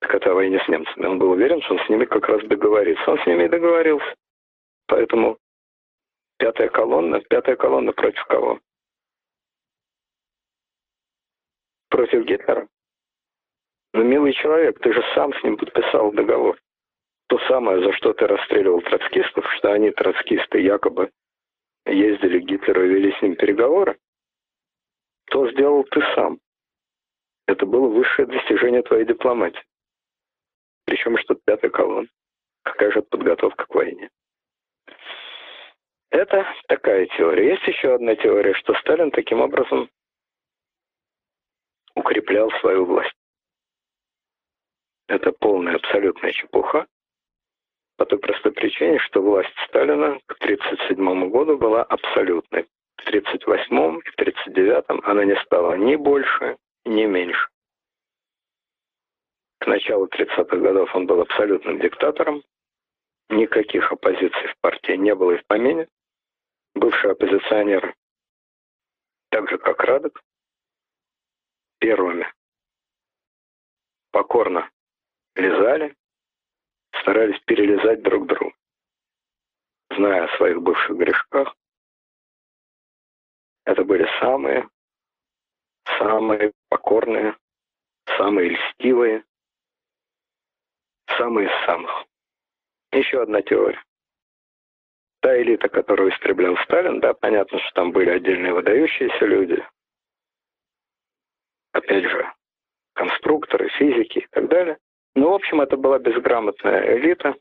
[0.00, 1.06] Так это о войне с немцами.
[1.06, 3.10] Он был уверен, что он с ними как раз договорится.
[3.10, 4.14] Он с ними и договорился.
[4.88, 5.38] Поэтому
[6.38, 8.60] пятая колонна, пятая колонна против кого?
[11.88, 12.68] Против Гитлера.
[13.94, 16.58] Ну, милый человек, ты же сам с ним подписал договор.
[17.28, 21.10] То самое, за что ты расстреливал троцкистов, что они, троцкисты, якобы
[21.86, 23.98] ездили к Гитлеру и вели с ним переговоры,
[25.26, 26.38] то сделал ты сам.
[27.46, 29.62] Это было высшее достижение твоей дипломатии.
[30.86, 32.08] Причем что пятая колонна.
[32.62, 34.10] Какая же подготовка к войне?
[36.10, 37.50] Это такая теория.
[37.54, 39.90] Есть еще одна теория, что Сталин таким образом
[41.94, 43.16] укреплял свою власть.
[45.08, 46.86] Это полная абсолютная чепуха.
[47.96, 52.66] По той простой причине, что власть Сталина к 1937 году была абсолютной.
[52.96, 57.48] В 1938 и в 1939 она не стала ни больше, ни меньше.
[59.60, 62.42] К началу 30-х годов он был абсолютным диктатором.
[63.30, 65.88] Никаких оппозиций в партии не было и в помине.
[66.74, 67.94] Бывший оппозиционер,
[69.30, 70.20] так же как Радок,
[71.78, 72.26] первыми
[74.10, 74.70] покорно
[75.34, 75.94] лизали
[77.00, 78.52] старались перелезать друг другу.
[79.90, 81.54] Зная о своих бывших грешках,
[83.64, 84.68] это были самые,
[85.98, 87.36] самые покорные,
[88.16, 89.24] самые льстивые,
[91.16, 92.06] самые из самых.
[92.92, 93.82] Еще одна теория.
[95.20, 99.66] Та элита, которую истреблял Сталин, да, понятно, что там были отдельные выдающиеся люди.
[101.72, 102.32] Опять же,
[102.92, 104.78] конструкторы, физики и так далее.
[105.16, 107.36] Ну, в общем, это была безграмотная элита,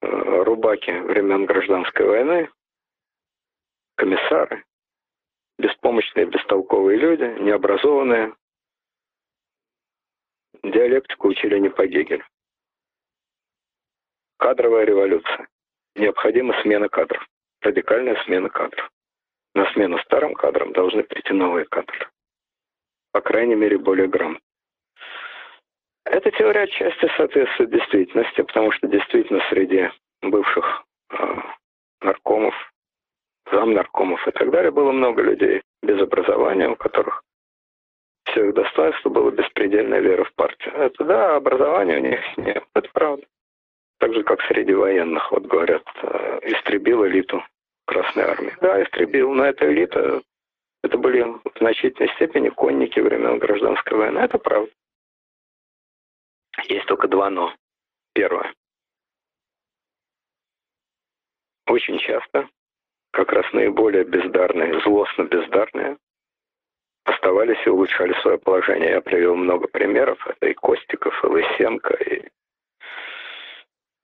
[0.00, 2.50] э, рубаки времен гражданской войны,
[3.96, 4.64] комиссары,
[5.58, 8.34] беспомощные, бестолковые люди, необразованные.
[10.62, 12.24] Диалектику учили не по Гегелю.
[14.38, 15.48] Кадровая революция.
[15.94, 17.26] Необходима смена кадров.
[17.60, 18.90] Радикальная смена кадров.
[19.54, 22.10] На смену старым кадрам должны прийти новые кадры.
[23.12, 24.45] По крайней мере, более грамотные.
[26.06, 29.90] Эта теория отчасти соответствует действительности, потому что действительно среди
[30.22, 31.16] бывших э,
[32.00, 32.54] наркомов,
[33.50, 37.22] замнаркомов и так далее было много людей без образования, у которых
[38.26, 40.74] все их достоинство было беспредельная вера в партию.
[40.76, 43.24] Это да, образования у них нет, это правда.
[43.98, 47.42] Так же, как среди военных, вот говорят, э, истребил элиту
[47.86, 48.54] Красной Армии.
[48.60, 50.22] Да, истребил, но эта элита,
[50.84, 54.70] это были в значительной степени конники времен гражданской войны, это правда.
[56.64, 57.54] Есть только два «но».
[58.14, 58.54] Первое.
[61.66, 62.48] Очень часто
[63.10, 65.96] как раз наиболее бездарные, злостно бездарные,
[67.04, 68.90] оставались и улучшали свое положение.
[68.90, 70.24] Я привел много примеров.
[70.26, 72.28] Это и Костиков, и Лысенко, и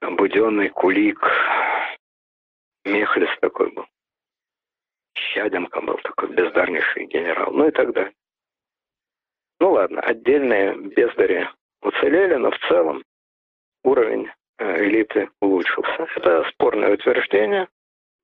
[0.00, 1.20] Буденный, Кулик,
[2.84, 3.86] Мехлис такой был.
[5.14, 8.12] Щаденко был такой бездарнейший генерал, ну и так далее.
[9.61, 11.48] Ну ладно, отдельные бездари
[11.82, 13.02] уцелели, но в целом
[13.84, 16.06] уровень э, элиты улучшился.
[16.16, 17.68] Это спорное утверждение.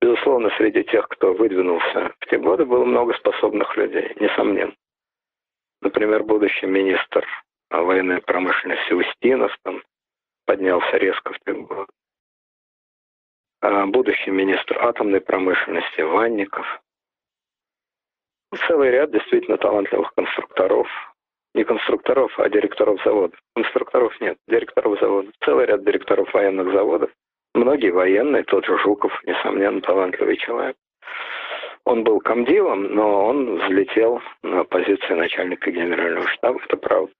[0.00, 4.74] Безусловно, среди тех, кто выдвинулся в те годы, было много способных людей, несомненно.
[5.80, 7.26] Например, будущий министр
[7.70, 9.82] военной промышленности Устинов там
[10.46, 11.92] поднялся резко в те годы.
[13.60, 16.80] А будущий министр атомной промышленности Ванников.
[18.66, 20.88] Целый ряд действительно талантливых конструкторов,
[21.58, 23.38] не конструкторов, а директоров заводов.
[23.56, 25.32] Конструкторов нет, директоров заводов.
[25.44, 27.10] Целый ряд директоров военных заводов.
[27.54, 30.76] Многие военные, тот же Жуков, несомненно, талантливый человек.
[31.84, 37.12] Он был комдивом, но он взлетел на позиции начальника генерального штаба, это правда.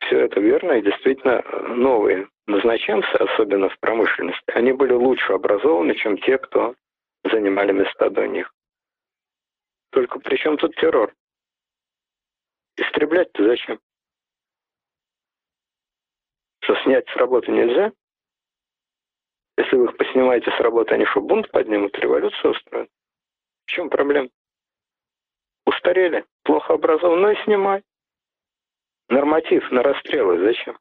[0.00, 6.18] Все это верно, и действительно новые назначенцы, особенно в промышленности, они были лучше образованы, чем
[6.18, 6.74] те, кто
[7.24, 8.52] занимали места до них.
[9.90, 11.12] Только при чем тут террор?
[12.76, 13.80] Истреблять-то зачем?
[16.62, 17.92] Что, снять с работы нельзя?
[19.56, 22.90] Если вы их поснимаете с работы, они что, бунт поднимут, революцию устроят?
[23.66, 24.28] В чем проблема?
[25.64, 27.82] Устарели, плохо образованы, ну снимай.
[29.08, 30.78] Норматив на расстрелы зачем?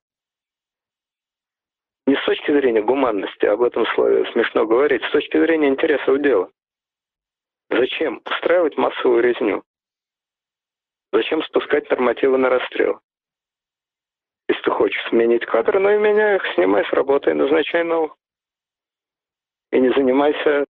[2.08, 6.52] Не с точки зрения гуманности, об этом слове смешно говорить, с точки зрения интересов дела.
[7.70, 9.64] Зачем устраивать массовую резню?
[11.16, 13.00] Зачем спускать нормативы на расстрел?
[14.50, 18.18] Если ты хочешь сменить кадры, ну и меняй их, снимай с работы назначай новых.
[19.72, 20.66] И не занимайся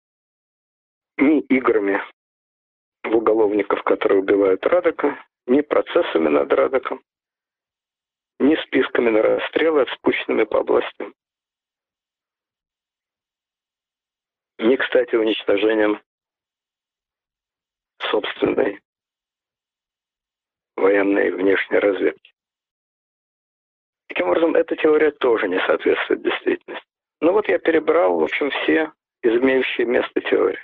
[1.18, 2.02] ни играми
[3.04, 7.04] в уголовников, которые убивают Радока, ни процессами над Радоком,
[8.40, 11.14] ни списками на расстрелы, спущенными по областям.
[14.58, 16.02] Ни, кстати, уничтожением
[18.10, 18.82] собственной
[20.82, 22.34] военной внешней разведки.
[24.08, 26.86] Таким образом, эта теория тоже не соответствует действительности.
[27.22, 30.64] Ну вот я перебрал, в общем, все имеющие место теории.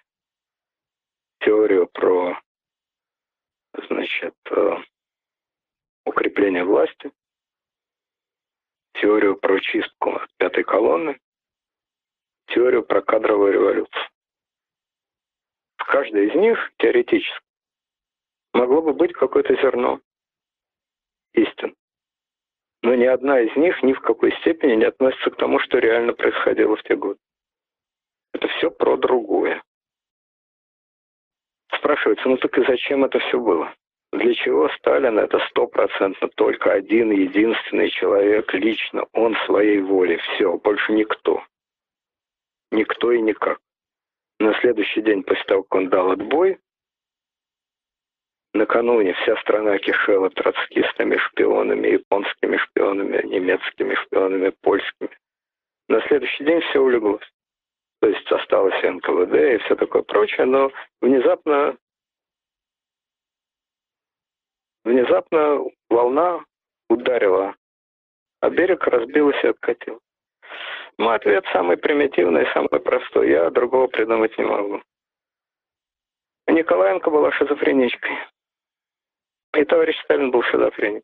[1.39, 2.41] Теорию про,
[3.88, 4.78] значит, э,
[6.05, 7.11] укрепление власти,
[8.93, 11.20] теорию про чистку от пятой колонны,
[12.47, 14.09] теорию про кадровую революцию.
[15.78, 17.45] В каждой из них теоретически
[18.53, 20.01] могло бы быть какое-то зерно
[21.38, 21.75] истин.
[22.83, 26.13] Но ни одна из них ни в какой степени не относится к тому, что реально
[26.13, 27.19] происходило в те годы.
[28.33, 29.63] Это все про другое.
[31.73, 33.73] Спрашивается, ну так и зачем это все было?
[34.13, 40.93] Для чего Сталин это стопроцентно только один единственный человек лично, он своей волей, все, больше
[40.93, 41.43] никто.
[42.71, 43.59] Никто и никак.
[44.39, 46.59] На следующий день после того, как он дал отбой,
[48.58, 55.10] накануне вся страна кишела троцкистами, шпионами, японскими шпионами, немецкими шпионами, польскими.
[55.88, 57.24] На следующий день все улеглось.
[58.01, 61.78] То есть осталось НКВД и все такое прочее, но внезапно
[64.84, 66.43] внезапно волна
[66.89, 67.55] ударила,
[68.41, 69.99] а берег разбилась и откатил.
[70.97, 73.30] Мой ответ самый примитивный, самый простой.
[73.30, 74.82] Я другого придумать не могу.
[76.47, 78.18] Николаенко была шизофреничкой.
[79.55, 81.03] И товарищ Сталин был шизофреник.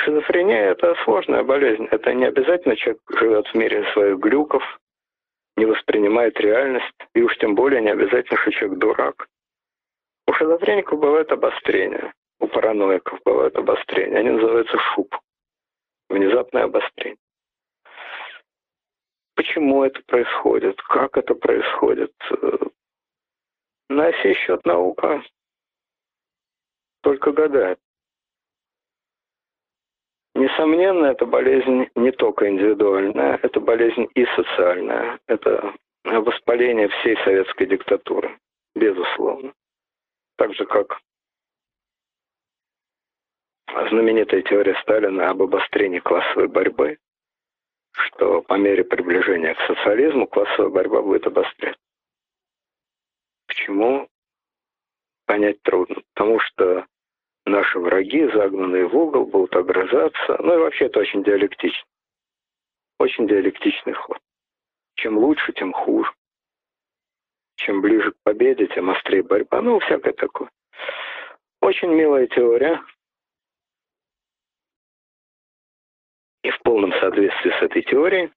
[0.00, 1.86] Шизофрения– это сложная болезнь.
[1.90, 4.62] Это не обязательно человек живет в мире своих глюков,
[5.56, 9.28] не воспринимает реальность, и уж тем более не обязательно, что человек дурак.
[10.26, 14.18] У шизофреников бывает обострение, у параноиков бывают обострения.
[14.18, 15.14] Они называются шуб.
[16.08, 17.18] Внезапное обострение.
[19.34, 20.80] Почему это происходит?
[20.82, 22.12] Как это происходит?
[23.88, 25.22] На сей счет наука
[27.08, 27.78] только гадает.
[30.34, 35.18] Несомненно, эта болезнь не только индивидуальная, это болезнь и социальная.
[35.26, 38.38] Это воспаление всей советской диктатуры,
[38.74, 39.54] безусловно.
[40.36, 41.00] Так же, как
[43.88, 46.98] знаменитая теория Сталина об обострении классовой борьбы,
[47.92, 51.80] что по мере приближения к социализму классовая борьба будет обостряться.
[53.46, 54.08] Почему?
[55.28, 55.96] Понять трудно.
[56.14, 56.86] Потому что
[57.48, 60.36] наши враги, загнанные в угол, будут огрызаться.
[60.40, 61.84] Ну и вообще это очень диалектично.
[62.98, 64.18] Очень диалектичный ход.
[64.96, 66.12] Чем лучше, тем хуже.
[67.56, 69.62] Чем ближе к победе, тем острее борьба.
[69.62, 70.50] Ну, всякое такое.
[71.60, 72.80] Очень милая теория,
[76.42, 78.30] и в полном соответствии с этой теорией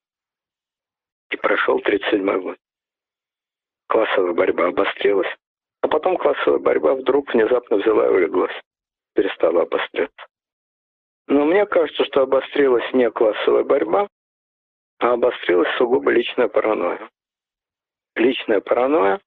[1.29, 2.57] и прошел 1937 год.
[3.87, 5.33] Классовая борьба обострилась,
[5.81, 8.55] а потом классовая борьба вдруг внезапно взяла и улеглась,
[9.13, 10.27] перестала обостряться.
[11.27, 14.07] Но мне кажется, что обострилась не классовая борьба,
[14.99, 17.09] а обострилась сугубо личная паранойя.
[18.15, 19.21] Личная паранойя,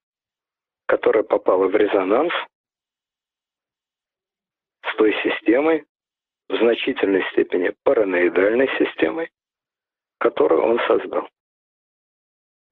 [0.87, 2.33] которая попала в резонанс
[4.87, 5.87] с той системой,
[6.49, 9.31] в значительной степени параноидальной системой,
[10.19, 11.29] которую он создал.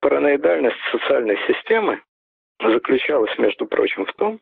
[0.01, 2.03] Параноидальность социальной системы
[2.61, 4.41] заключалась, между прочим, в том,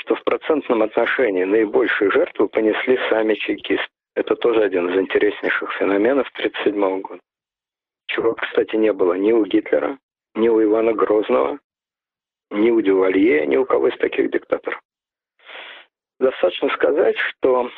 [0.00, 3.86] что в процентном отношении наибольшие жертвы понесли сами чекисты.
[4.14, 7.20] Это тоже один из интереснейших феноменов 1937 года.
[8.06, 9.98] Чего, кстати, не было ни у Гитлера,
[10.34, 11.58] ни у Ивана Грозного,
[12.50, 14.80] ни у Дювалье, ни у кого из таких диктаторов.
[16.18, 17.70] Достаточно сказать, что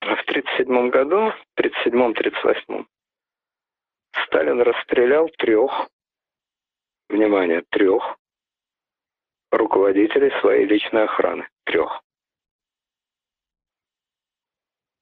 [0.00, 2.84] в 1937 году, в 1937-1938,
[4.24, 5.88] Сталин расстрелял трех
[7.08, 8.16] внимание, трех
[9.52, 11.46] руководителей своей личной охраны.
[11.66, 12.00] Трех.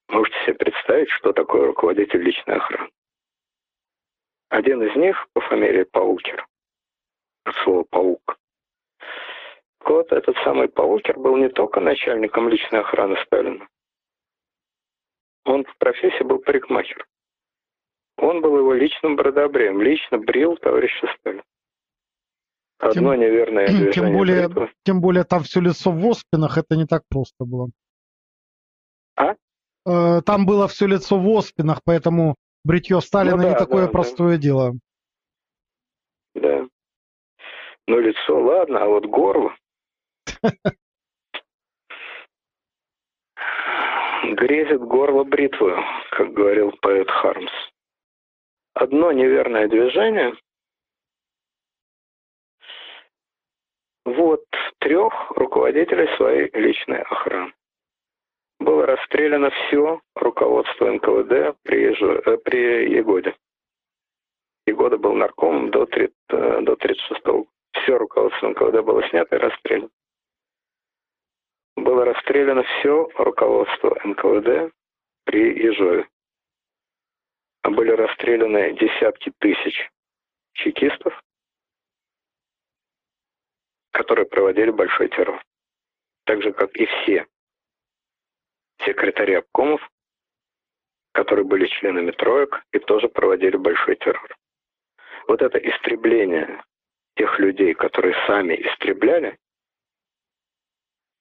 [0.08, 2.90] Можете себе представить, что такое руководитель личной охраны?
[4.48, 6.46] Один из них по фамилии Паукер,
[7.44, 8.38] от слова «паук».
[9.80, 13.68] Вот этот самый Паукер был не только начальником личной охраны Сталина,
[15.44, 17.06] он в профессии был парикмахер.
[18.16, 21.42] Он был его личным бродобреем, лично брил товарища Сталина.
[22.78, 23.92] Одно тем, неверное движение.
[23.92, 24.50] Тем более,
[24.84, 27.70] тем более там все лицо в оспинах, это не так просто было.
[29.16, 29.34] А?
[29.86, 33.92] Э, там было все лицо в оспинах, поэтому бритье Сталина ну, да, не такое да,
[33.92, 34.42] простое да.
[34.42, 34.72] дело.
[36.34, 36.66] Да.
[37.86, 39.54] Ну, лицо, ладно, а вот горло.
[44.24, 45.76] Грезит горло бритвы,
[46.10, 47.52] как говорил поэт Хармс.
[48.72, 50.32] Одно неверное движение
[54.16, 54.44] Вот
[54.78, 57.52] трех руководителей своей личной охраны.
[58.60, 63.34] Было расстреляно все руководство НКВД при, э, при Егоде.
[64.66, 67.46] Егода был наркомом до, 30, э, до 36-го.
[67.72, 69.90] Все руководство НКВД было снято и расстреляно.
[71.76, 74.72] Было расстреляно все руководство НКВД
[75.24, 76.06] при Ежове.
[77.64, 79.90] Были расстреляны десятки тысяч
[80.52, 81.20] чекистов,
[83.94, 85.40] которые проводили большой террор.
[86.24, 87.26] Так же, как и все
[88.84, 89.80] секретари обкомов,
[91.12, 94.36] которые были членами троек и тоже проводили большой террор.
[95.28, 96.62] Вот это истребление
[97.14, 99.38] тех людей, которые сами истребляли,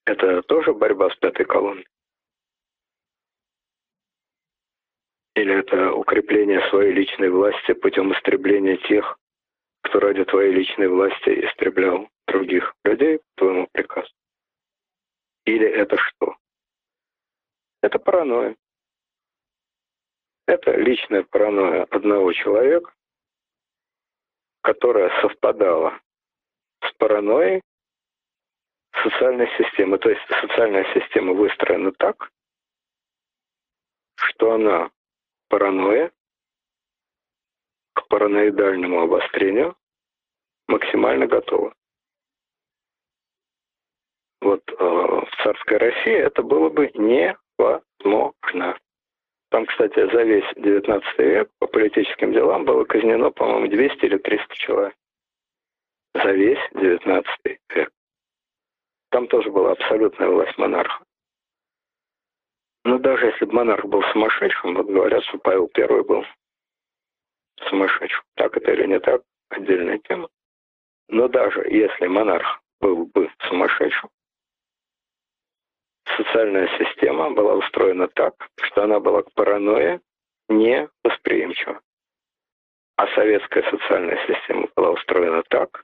[0.06, 1.88] это тоже борьба с пятой колонной?
[5.36, 9.18] Или это укрепление своей личной власти путем истребления тех,
[9.84, 14.12] кто ради твоей личной власти истреблял других людей по твоему приказу?
[15.46, 16.38] Или это что?
[17.82, 18.56] Это паранойя.
[20.48, 22.94] Это личная паранойя одного человека,
[24.62, 26.00] которая совпадала
[26.82, 27.62] с паранойей
[29.04, 29.98] социальной системы.
[30.00, 32.32] То есть социальная система выстроена так,
[34.16, 34.92] что она
[35.50, 36.12] паранойя
[37.94, 39.76] к параноидальному обострению
[40.68, 41.74] максимально готова.
[44.42, 48.78] Вот э, в царской России это было бы невозможно.
[49.50, 54.56] Там, кстати, за весь 19 век по политическим делам было казнено, по-моему, 200 или 300
[54.56, 54.96] человек.
[56.16, 57.28] За весь 19
[57.76, 57.92] век.
[59.12, 61.04] Там тоже была абсолютная власть монарха.
[62.84, 66.26] Но даже если бы монарх был сумасшедшим, вот говорят, что Павел I был
[67.70, 68.24] сумасшедшим.
[68.36, 70.30] Так это или не так, отдельная тема.
[71.10, 74.10] Но даже если монарх был бы сумасшедшим,
[76.18, 80.02] социальная система была устроена так, что она была к паранойе
[80.50, 81.82] не восприимчива.
[82.96, 85.84] А советская социальная система была устроена так,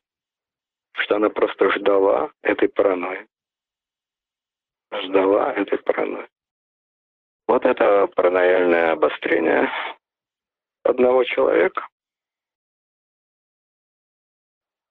[0.94, 3.28] что она просто ждала этой паранойи.
[4.92, 6.28] Ждала этой паранойи.
[7.48, 9.72] Вот это паранояльное обострение
[10.90, 11.88] одного человека,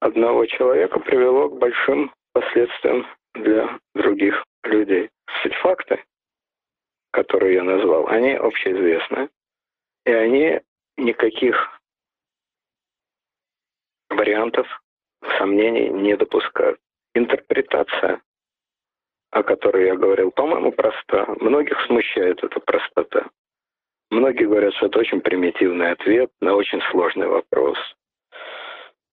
[0.00, 5.10] одного человека привело к большим последствиям для других людей.
[5.42, 6.04] Суть факты,
[7.10, 9.28] которые я назвал, они общеизвестны,
[10.06, 10.60] и они
[10.96, 11.80] никаких
[14.08, 14.66] вариантов,
[15.36, 16.80] сомнений не допускают.
[17.14, 18.22] Интерпретация,
[19.30, 21.26] о которой я говорил, по-моему, проста.
[21.40, 23.28] Многих смущает эта простота.
[24.10, 27.78] Многие говорят, что это очень примитивный ответ на очень сложный вопрос.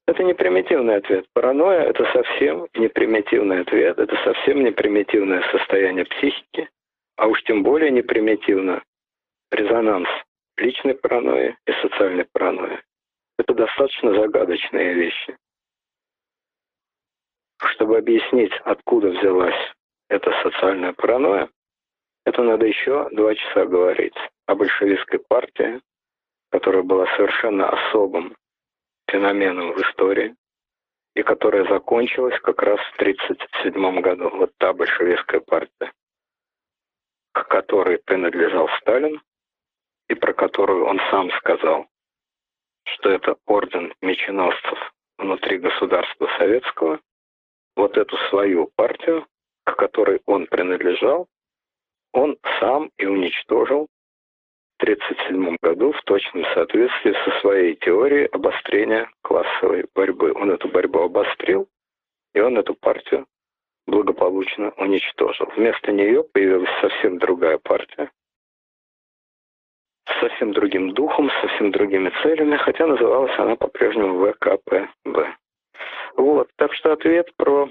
[0.07, 1.25] Это не примитивный ответ.
[1.33, 6.69] Паранойя– это совсем не примитивный ответ, это совсем не примитивное состояние психики,
[7.17, 8.83] а уж тем более не примитивно
[9.51, 10.07] резонанс
[10.57, 12.81] личной паранойи и социальной паранойи.
[13.37, 15.37] Это достаточно загадочные вещи.
[17.57, 19.73] Чтобы объяснить, откуда взялась
[20.09, 21.49] эта социальная паранойя,
[22.25, 24.17] это надо еще два часа говорить
[24.47, 25.81] о большевистской партии,
[26.49, 28.35] которая была совершенно особым
[29.09, 30.35] феноменом в истории,
[31.13, 34.29] и которая закончилась как раз в 1937 году.
[34.29, 35.93] Вот та большевистская партия,
[37.31, 39.21] к которой принадлежал Сталин,
[40.09, 41.87] и про которую он сам сказал,
[42.85, 46.99] что это орден меченосцев внутри государства советского,
[47.75, 49.25] вот эту свою партию,
[49.63, 51.27] к которой он принадлежал,
[52.15, 53.87] он сам и уничтожил
[54.77, 60.31] в 1937 году в точном соответствии со своей теорией обострения классовой борьбы.
[60.33, 61.67] Он эту борьбу обострил,
[62.33, 63.25] и он эту партию
[63.85, 65.47] благополучно уничтожил.
[65.55, 68.09] Вместо нее появилась совсем другая партия,
[70.07, 75.35] с совсем другим духом, с совсем другими целями, хотя называлась она по-прежнему ВКПБ.
[76.15, 77.69] Вот, так что ответ про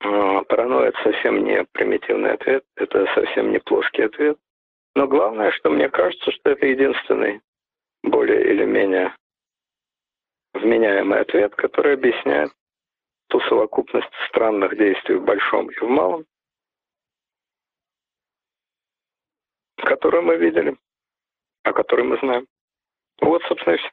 [0.00, 4.38] паранойя это совсем не примитивный ответ, это совсем не плоский ответ.
[4.94, 7.40] Но главное, что мне кажется, что это единственный
[8.02, 9.14] более или менее
[10.54, 12.50] вменяемый ответ, который объясняет
[13.28, 16.24] ту совокупность странных действий в большом и в малом,
[19.76, 20.76] которую мы видели,
[21.62, 22.46] о которой мы знаем.
[23.20, 23.90] Вот, собственно, и все.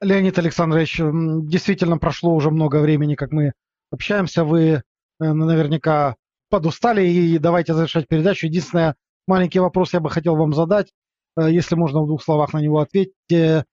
[0.00, 3.52] Леонид Александрович, действительно прошло уже много времени, как мы
[3.92, 4.42] общаемся.
[4.44, 4.82] Вы
[5.22, 6.16] наверняка
[6.50, 8.46] подустали, и давайте завершать передачу.
[8.46, 8.96] Единственное,
[9.26, 10.92] маленький вопрос я бы хотел вам задать,
[11.38, 13.14] э, если можно в двух словах на него ответить.
[13.30, 13.64] Э,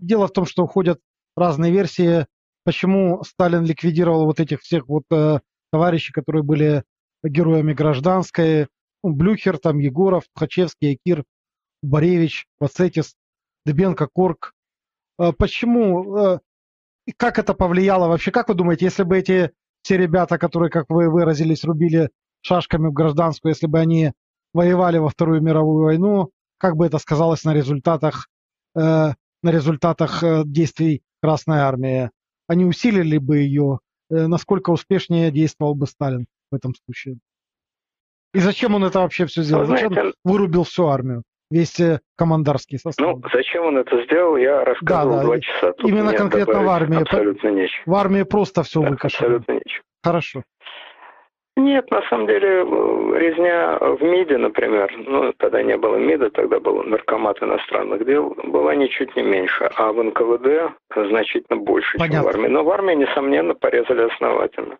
[0.00, 1.00] дело в том, что уходят
[1.36, 2.26] разные версии,
[2.64, 5.04] почему Сталин ликвидировал вот этих всех вот
[5.72, 6.84] товарищей, которые были
[7.22, 8.68] героями гражданской,
[9.02, 11.24] ну, Блюхер, там Егоров, Ткачевский, Якир,
[11.82, 13.14] Боревич, Вацетис,
[13.64, 14.54] Дебенко, Корк.
[15.38, 16.38] Почему, э,
[17.16, 18.30] как это повлияло вообще?
[18.30, 19.52] Как вы думаете, если бы эти
[19.86, 22.10] все ребята, которые, как вы выразились, рубили
[22.40, 24.10] шашками в гражданскую, если бы они
[24.52, 28.26] воевали во Вторую мировую войну, как бы это сказалось на результатах,
[28.74, 29.14] э, на
[29.48, 32.10] результатах э, действий Красной Армии?
[32.48, 33.78] Они усилили бы ее?
[34.10, 37.18] Насколько успешнее действовал бы Сталин в этом случае?
[38.34, 39.66] И зачем он это вообще все сделал?
[39.66, 41.22] Зачем вырубил всю армию?
[41.50, 43.06] Весь э, командарский состав.
[43.06, 45.24] Ну, зачем он это сделал, я рассказывал да, да.
[45.24, 45.72] два часа.
[45.72, 47.02] Тут Именно конкретно в армии.
[47.02, 47.82] Абсолютно нечего.
[47.86, 49.36] В армии просто все да, выкашено.
[49.36, 49.84] Абсолютно нечего.
[50.02, 50.42] Хорошо.
[51.58, 56.60] Нет, на самом деле, э, резня в МИДе, например, ну, тогда не было МИДа, тогда
[56.60, 62.16] был наркомат иностранных дел, была ничуть не меньше, а в НКВД значительно больше, Понятно.
[62.16, 62.48] чем в армии.
[62.48, 64.76] Но в армии, несомненно, порезали основательно.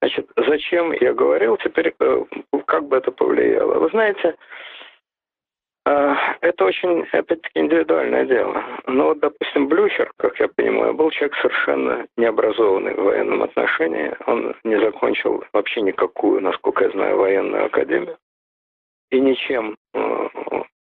[0.00, 2.24] Значит, зачем я говорил, теперь э,
[2.66, 3.78] как бы это повлияло?
[3.78, 4.36] Вы знаете,
[6.40, 8.62] это очень, опять-таки, индивидуальное дело.
[8.86, 14.14] Но вот, допустим, Блюхер, как я понимаю, был человек совершенно необразованный в военном отношении.
[14.26, 18.18] Он не закончил вообще никакую, насколько я знаю, военную академию.
[19.10, 20.28] И ничем, э,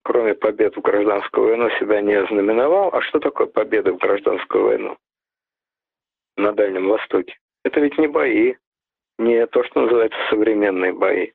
[0.03, 2.89] кроме побед в гражданскую войну, себя не знаменовал.
[2.93, 4.97] А что такое победы в гражданскую войну
[6.37, 7.37] на Дальнем Востоке?
[7.63, 8.55] Это ведь не бои,
[9.19, 11.31] не то, что называется современные бои.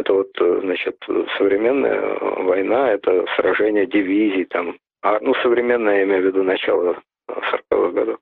[0.00, 0.96] Это вот, э, значит,
[1.36, 6.96] современная война, это сражение дивизий, там, а, ну, современное, я имею в виду начало
[7.28, 8.18] 40-х годов.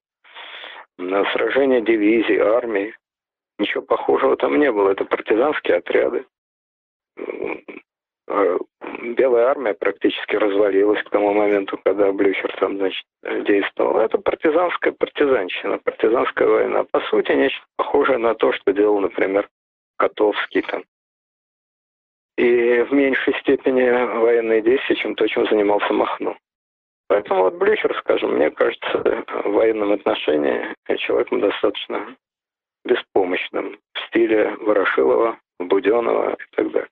[1.33, 2.97] Сражение дивизий, армии,
[3.61, 4.91] ничего похожего там не было.
[4.91, 6.27] Это партизанские отряды.
[8.27, 8.59] А,
[9.17, 13.99] Белая армия практически развалилась к тому моменту, когда Блюхер там, значит, действовал.
[13.99, 16.85] Это партизанская партизанщина, партизанская война.
[16.91, 19.49] По сути, нечто похожее на то, что делал, например,
[19.97, 20.83] Котовский там.
[22.39, 23.83] И в меньшей степени
[24.21, 26.37] военные действия, чем то, чем занимался Махно.
[27.09, 32.17] Поэтому вот Блюхер, скажем, мне кажется, в военном отношении человеком достаточно
[32.85, 36.89] беспомощным в стиле Ворошилова, Буденова и так далее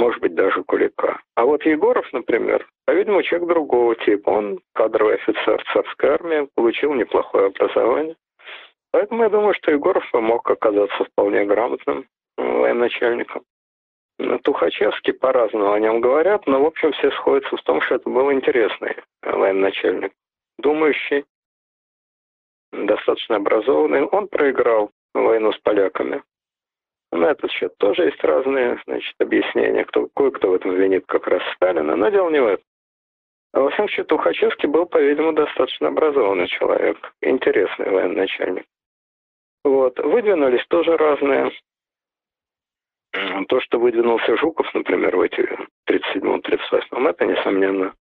[0.00, 1.20] может быть, даже Кулика.
[1.36, 4.30] А вот Егоров, например, по-видимому, человек другого типа.
[4.30, 8.16] Он кадровый офицер царской армии, получил неплохое образование.
[8.92, 13.42] Поэтому я думаю, что Егоров мог оказаться вполне грамотным военачальником.
[14.42, 18.32] Тухачевский по-разному о нем говорят, но, в общем, все сходятся в том, что это был
[18.32, 20.12] интересный военачальник,
[20.58, 21.24] думающий,
[22.72, 24.04] достаточно образованный.
[24.04, 26.22] Он проиграл войну с поляками.
[27.12, 29.84] На этот счет тоже есть разные значит, объяснения.
[29.84, 32.64] Кто, кое-кто в этом винит как раз Сталина, но дело не в этом.
[33.52, 38.64] А во всем счету Тухачевский был, по-видимому, достаточно образованный человек, интересный военачальник.
[39.64, 39.98] Вот.
[39.98, 41.50] Выдвинулись тоже разные.
[43.12, 45.48] То, что выдвинулся Жуков, например, в эти
[45.88, 47.92] 37-38, это, несомненно,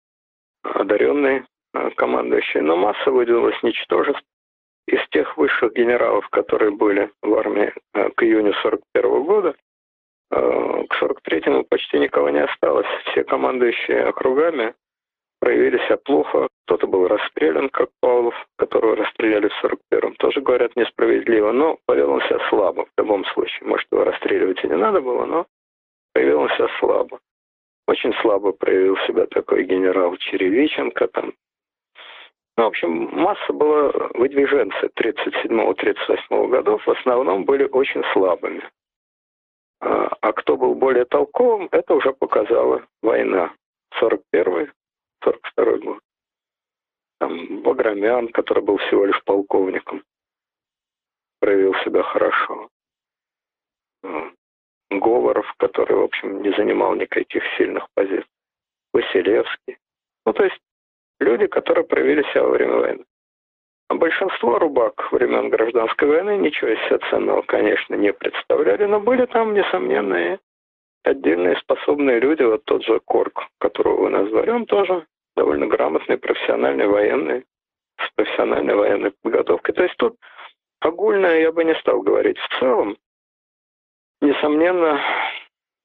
[0.63, 1.45] одаренный
[1.75, 2.61] э, командующий.
[2.61, 4.23] Но масса выдвинулась ничтожеств
[4.87, 9.55] из тех высших генералов, которые были в армии э, к июню 41 года,
[10.31, 12.87] э, к 43-му почти никого не осталось.
[13.07, 14.75] Все командующие округами
[15.41, 16.49] проявили себя плохо.
[16.67, 20.15] Кто-то был расстрелян, как Павлов, которого расстреляли в 41-м.
[20.17, 23.69] Тоже, говорят, несправедливо, но повел он себя слабо в любом случае.
[23.69, 25.47] Может, его расстреливать и не надо было, но
[26.13, 27.19] проявил он себя слабо.
[27.87, 31.33] Очень слабо проявил себя такой генерал Черевиченко, там,
[32.59, 38.69] ну, в общем, масса была выдвиженцы 37-38 годов, в основном были очень слабыми.
[39.81, 43.53] А, а кто был более толковым, это уже показала война.
[44.03, 44.73] 41-й,
[45.25, 46.01] 42-й год.
[47.21, 50.05] Там Баграмян, который был всего лишь полковником,
[51.41, 52.69] проявил себя хорошо.
[54.91, 58.27] Говоров, который, в общем, не занимал никаких сильных позиций.
[58.93, 59.79] Василевский.
[60.25, 60.59] Ну, то есть
[61.21, 63.05] люди, которые проявили себя во время войны.
[63.89, 69.27] А большинство рубак времен гражданской войны ничего из себя ценного, конечно, не представляли, но были
[69.27, 70.41] там, несомненные
[71.05, 76.87] отдельные способные люди, вот тот же Корк, которого вы назвали, он тоже довольно грамотный, профессиональный
[76.87, 77.45] военный,
[77.99, 79.75] с профессиональной военной подготовкой.
[79.75, 80.17] То есть тут
[80.81, 82.39] огульное я бы не стал говорить.
[82.39, 82.97] В целом,
[84.21, 85.01] несомненно,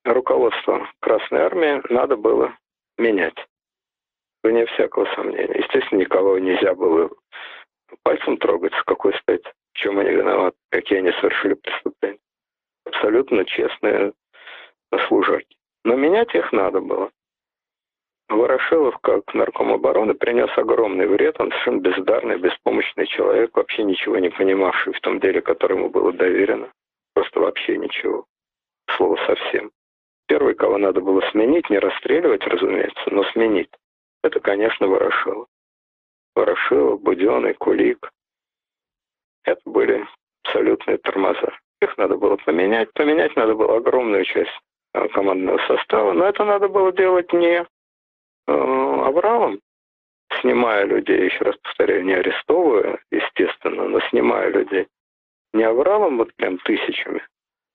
[0.06, 2.56] руководство Красной Армии надо было
[2.98, 3.38] менять.
[4.44, 5.60] Вне всякого сомнения.
[5.60, 7.10] Естественно, никого нельзя было
[8.04, 12.20] пальцем трогать, с какой стати, в чем они виноваты, какие они совершили преступления.
[12.86, 14.14] Абсолютно честные
[15.08, 15.58] служаки.
[15.84, 17.12] Но менять их надо было.
[18.30, 21.40] Ворошилов, как нарком обороны, принес огромный вред.
[21.40, 26.14] Он совершенно бездарный, беспомощный человек, вообще ничего не понимавший в том деле, которое ему было
[26.14, 26.72] доверено.
[27.14, 28.26] Просто вообще ничего.
[28.96, 29.72] Слово совсем.
[30.28, 33.70] Первый, кого надо было сменить, не расстреливать, разумеется, но сменить,
[34.24, 35.48] это, конечно, Ворошилов.
[36.34, 38.10] Ворошилов, Буденный, Кулик.
[39.44, 40.08] Это были
[40.44, 41.54] абсолютные тормоза.
[41.82, 42.92] Их надо было поменять.
[42.94, 44.58] Поменять надо было огромную часть
[45.14, 47.66] командного состава, но это надо было делать не э,
[48.48, 49.60] Авраамом,
[50.42, 54.88] снимая людей, еще раз повторяю, не арестовывая, естественно, но снимая людей.
[55.54, 57.22] Не Авраамом вот прям тысячами,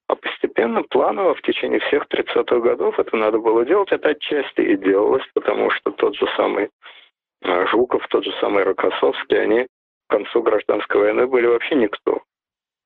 [0.08, 3.92] а постепенно, планово, в течение всех 30-х годов это надо было делать.
[3.92, 6.70] Это отчасти и делалось, потому что тот же самый
[7.42, 12.22] а, Жуков, тот же самый Рокоссовский, они к концу гражданской войны были вообще никто,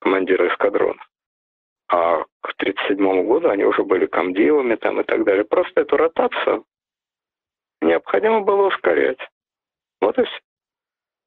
[0.01, 1.01] командиры эскадрона.
[1.93, 5.45] А к 1937 году они уже были комдивами там и так далее.
[5.45, 6.65] Просто эту ротацию
[7.83, 9.19] необходимо было ускорять.
[10.01, 10.41] Вот и все.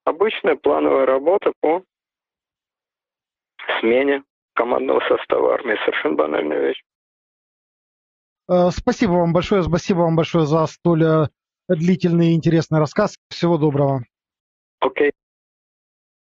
[0.06, 1.84] Обычная плановая работа по
[3.80, 4.24] смене
[4.56, 5.78] командного состава армии.
[5.86, 6.82] Совершенно банальная вещь.
[8.50, 11.28] Э, спасибо вам большое, спасибо вам большое за столь э,
[11.68, 13.18] длительный и интересный рассказ.
[13.30, 14.04] Всего доброго.
[14.80, 15.10] Окей.
[15.10, 15.15] Okay.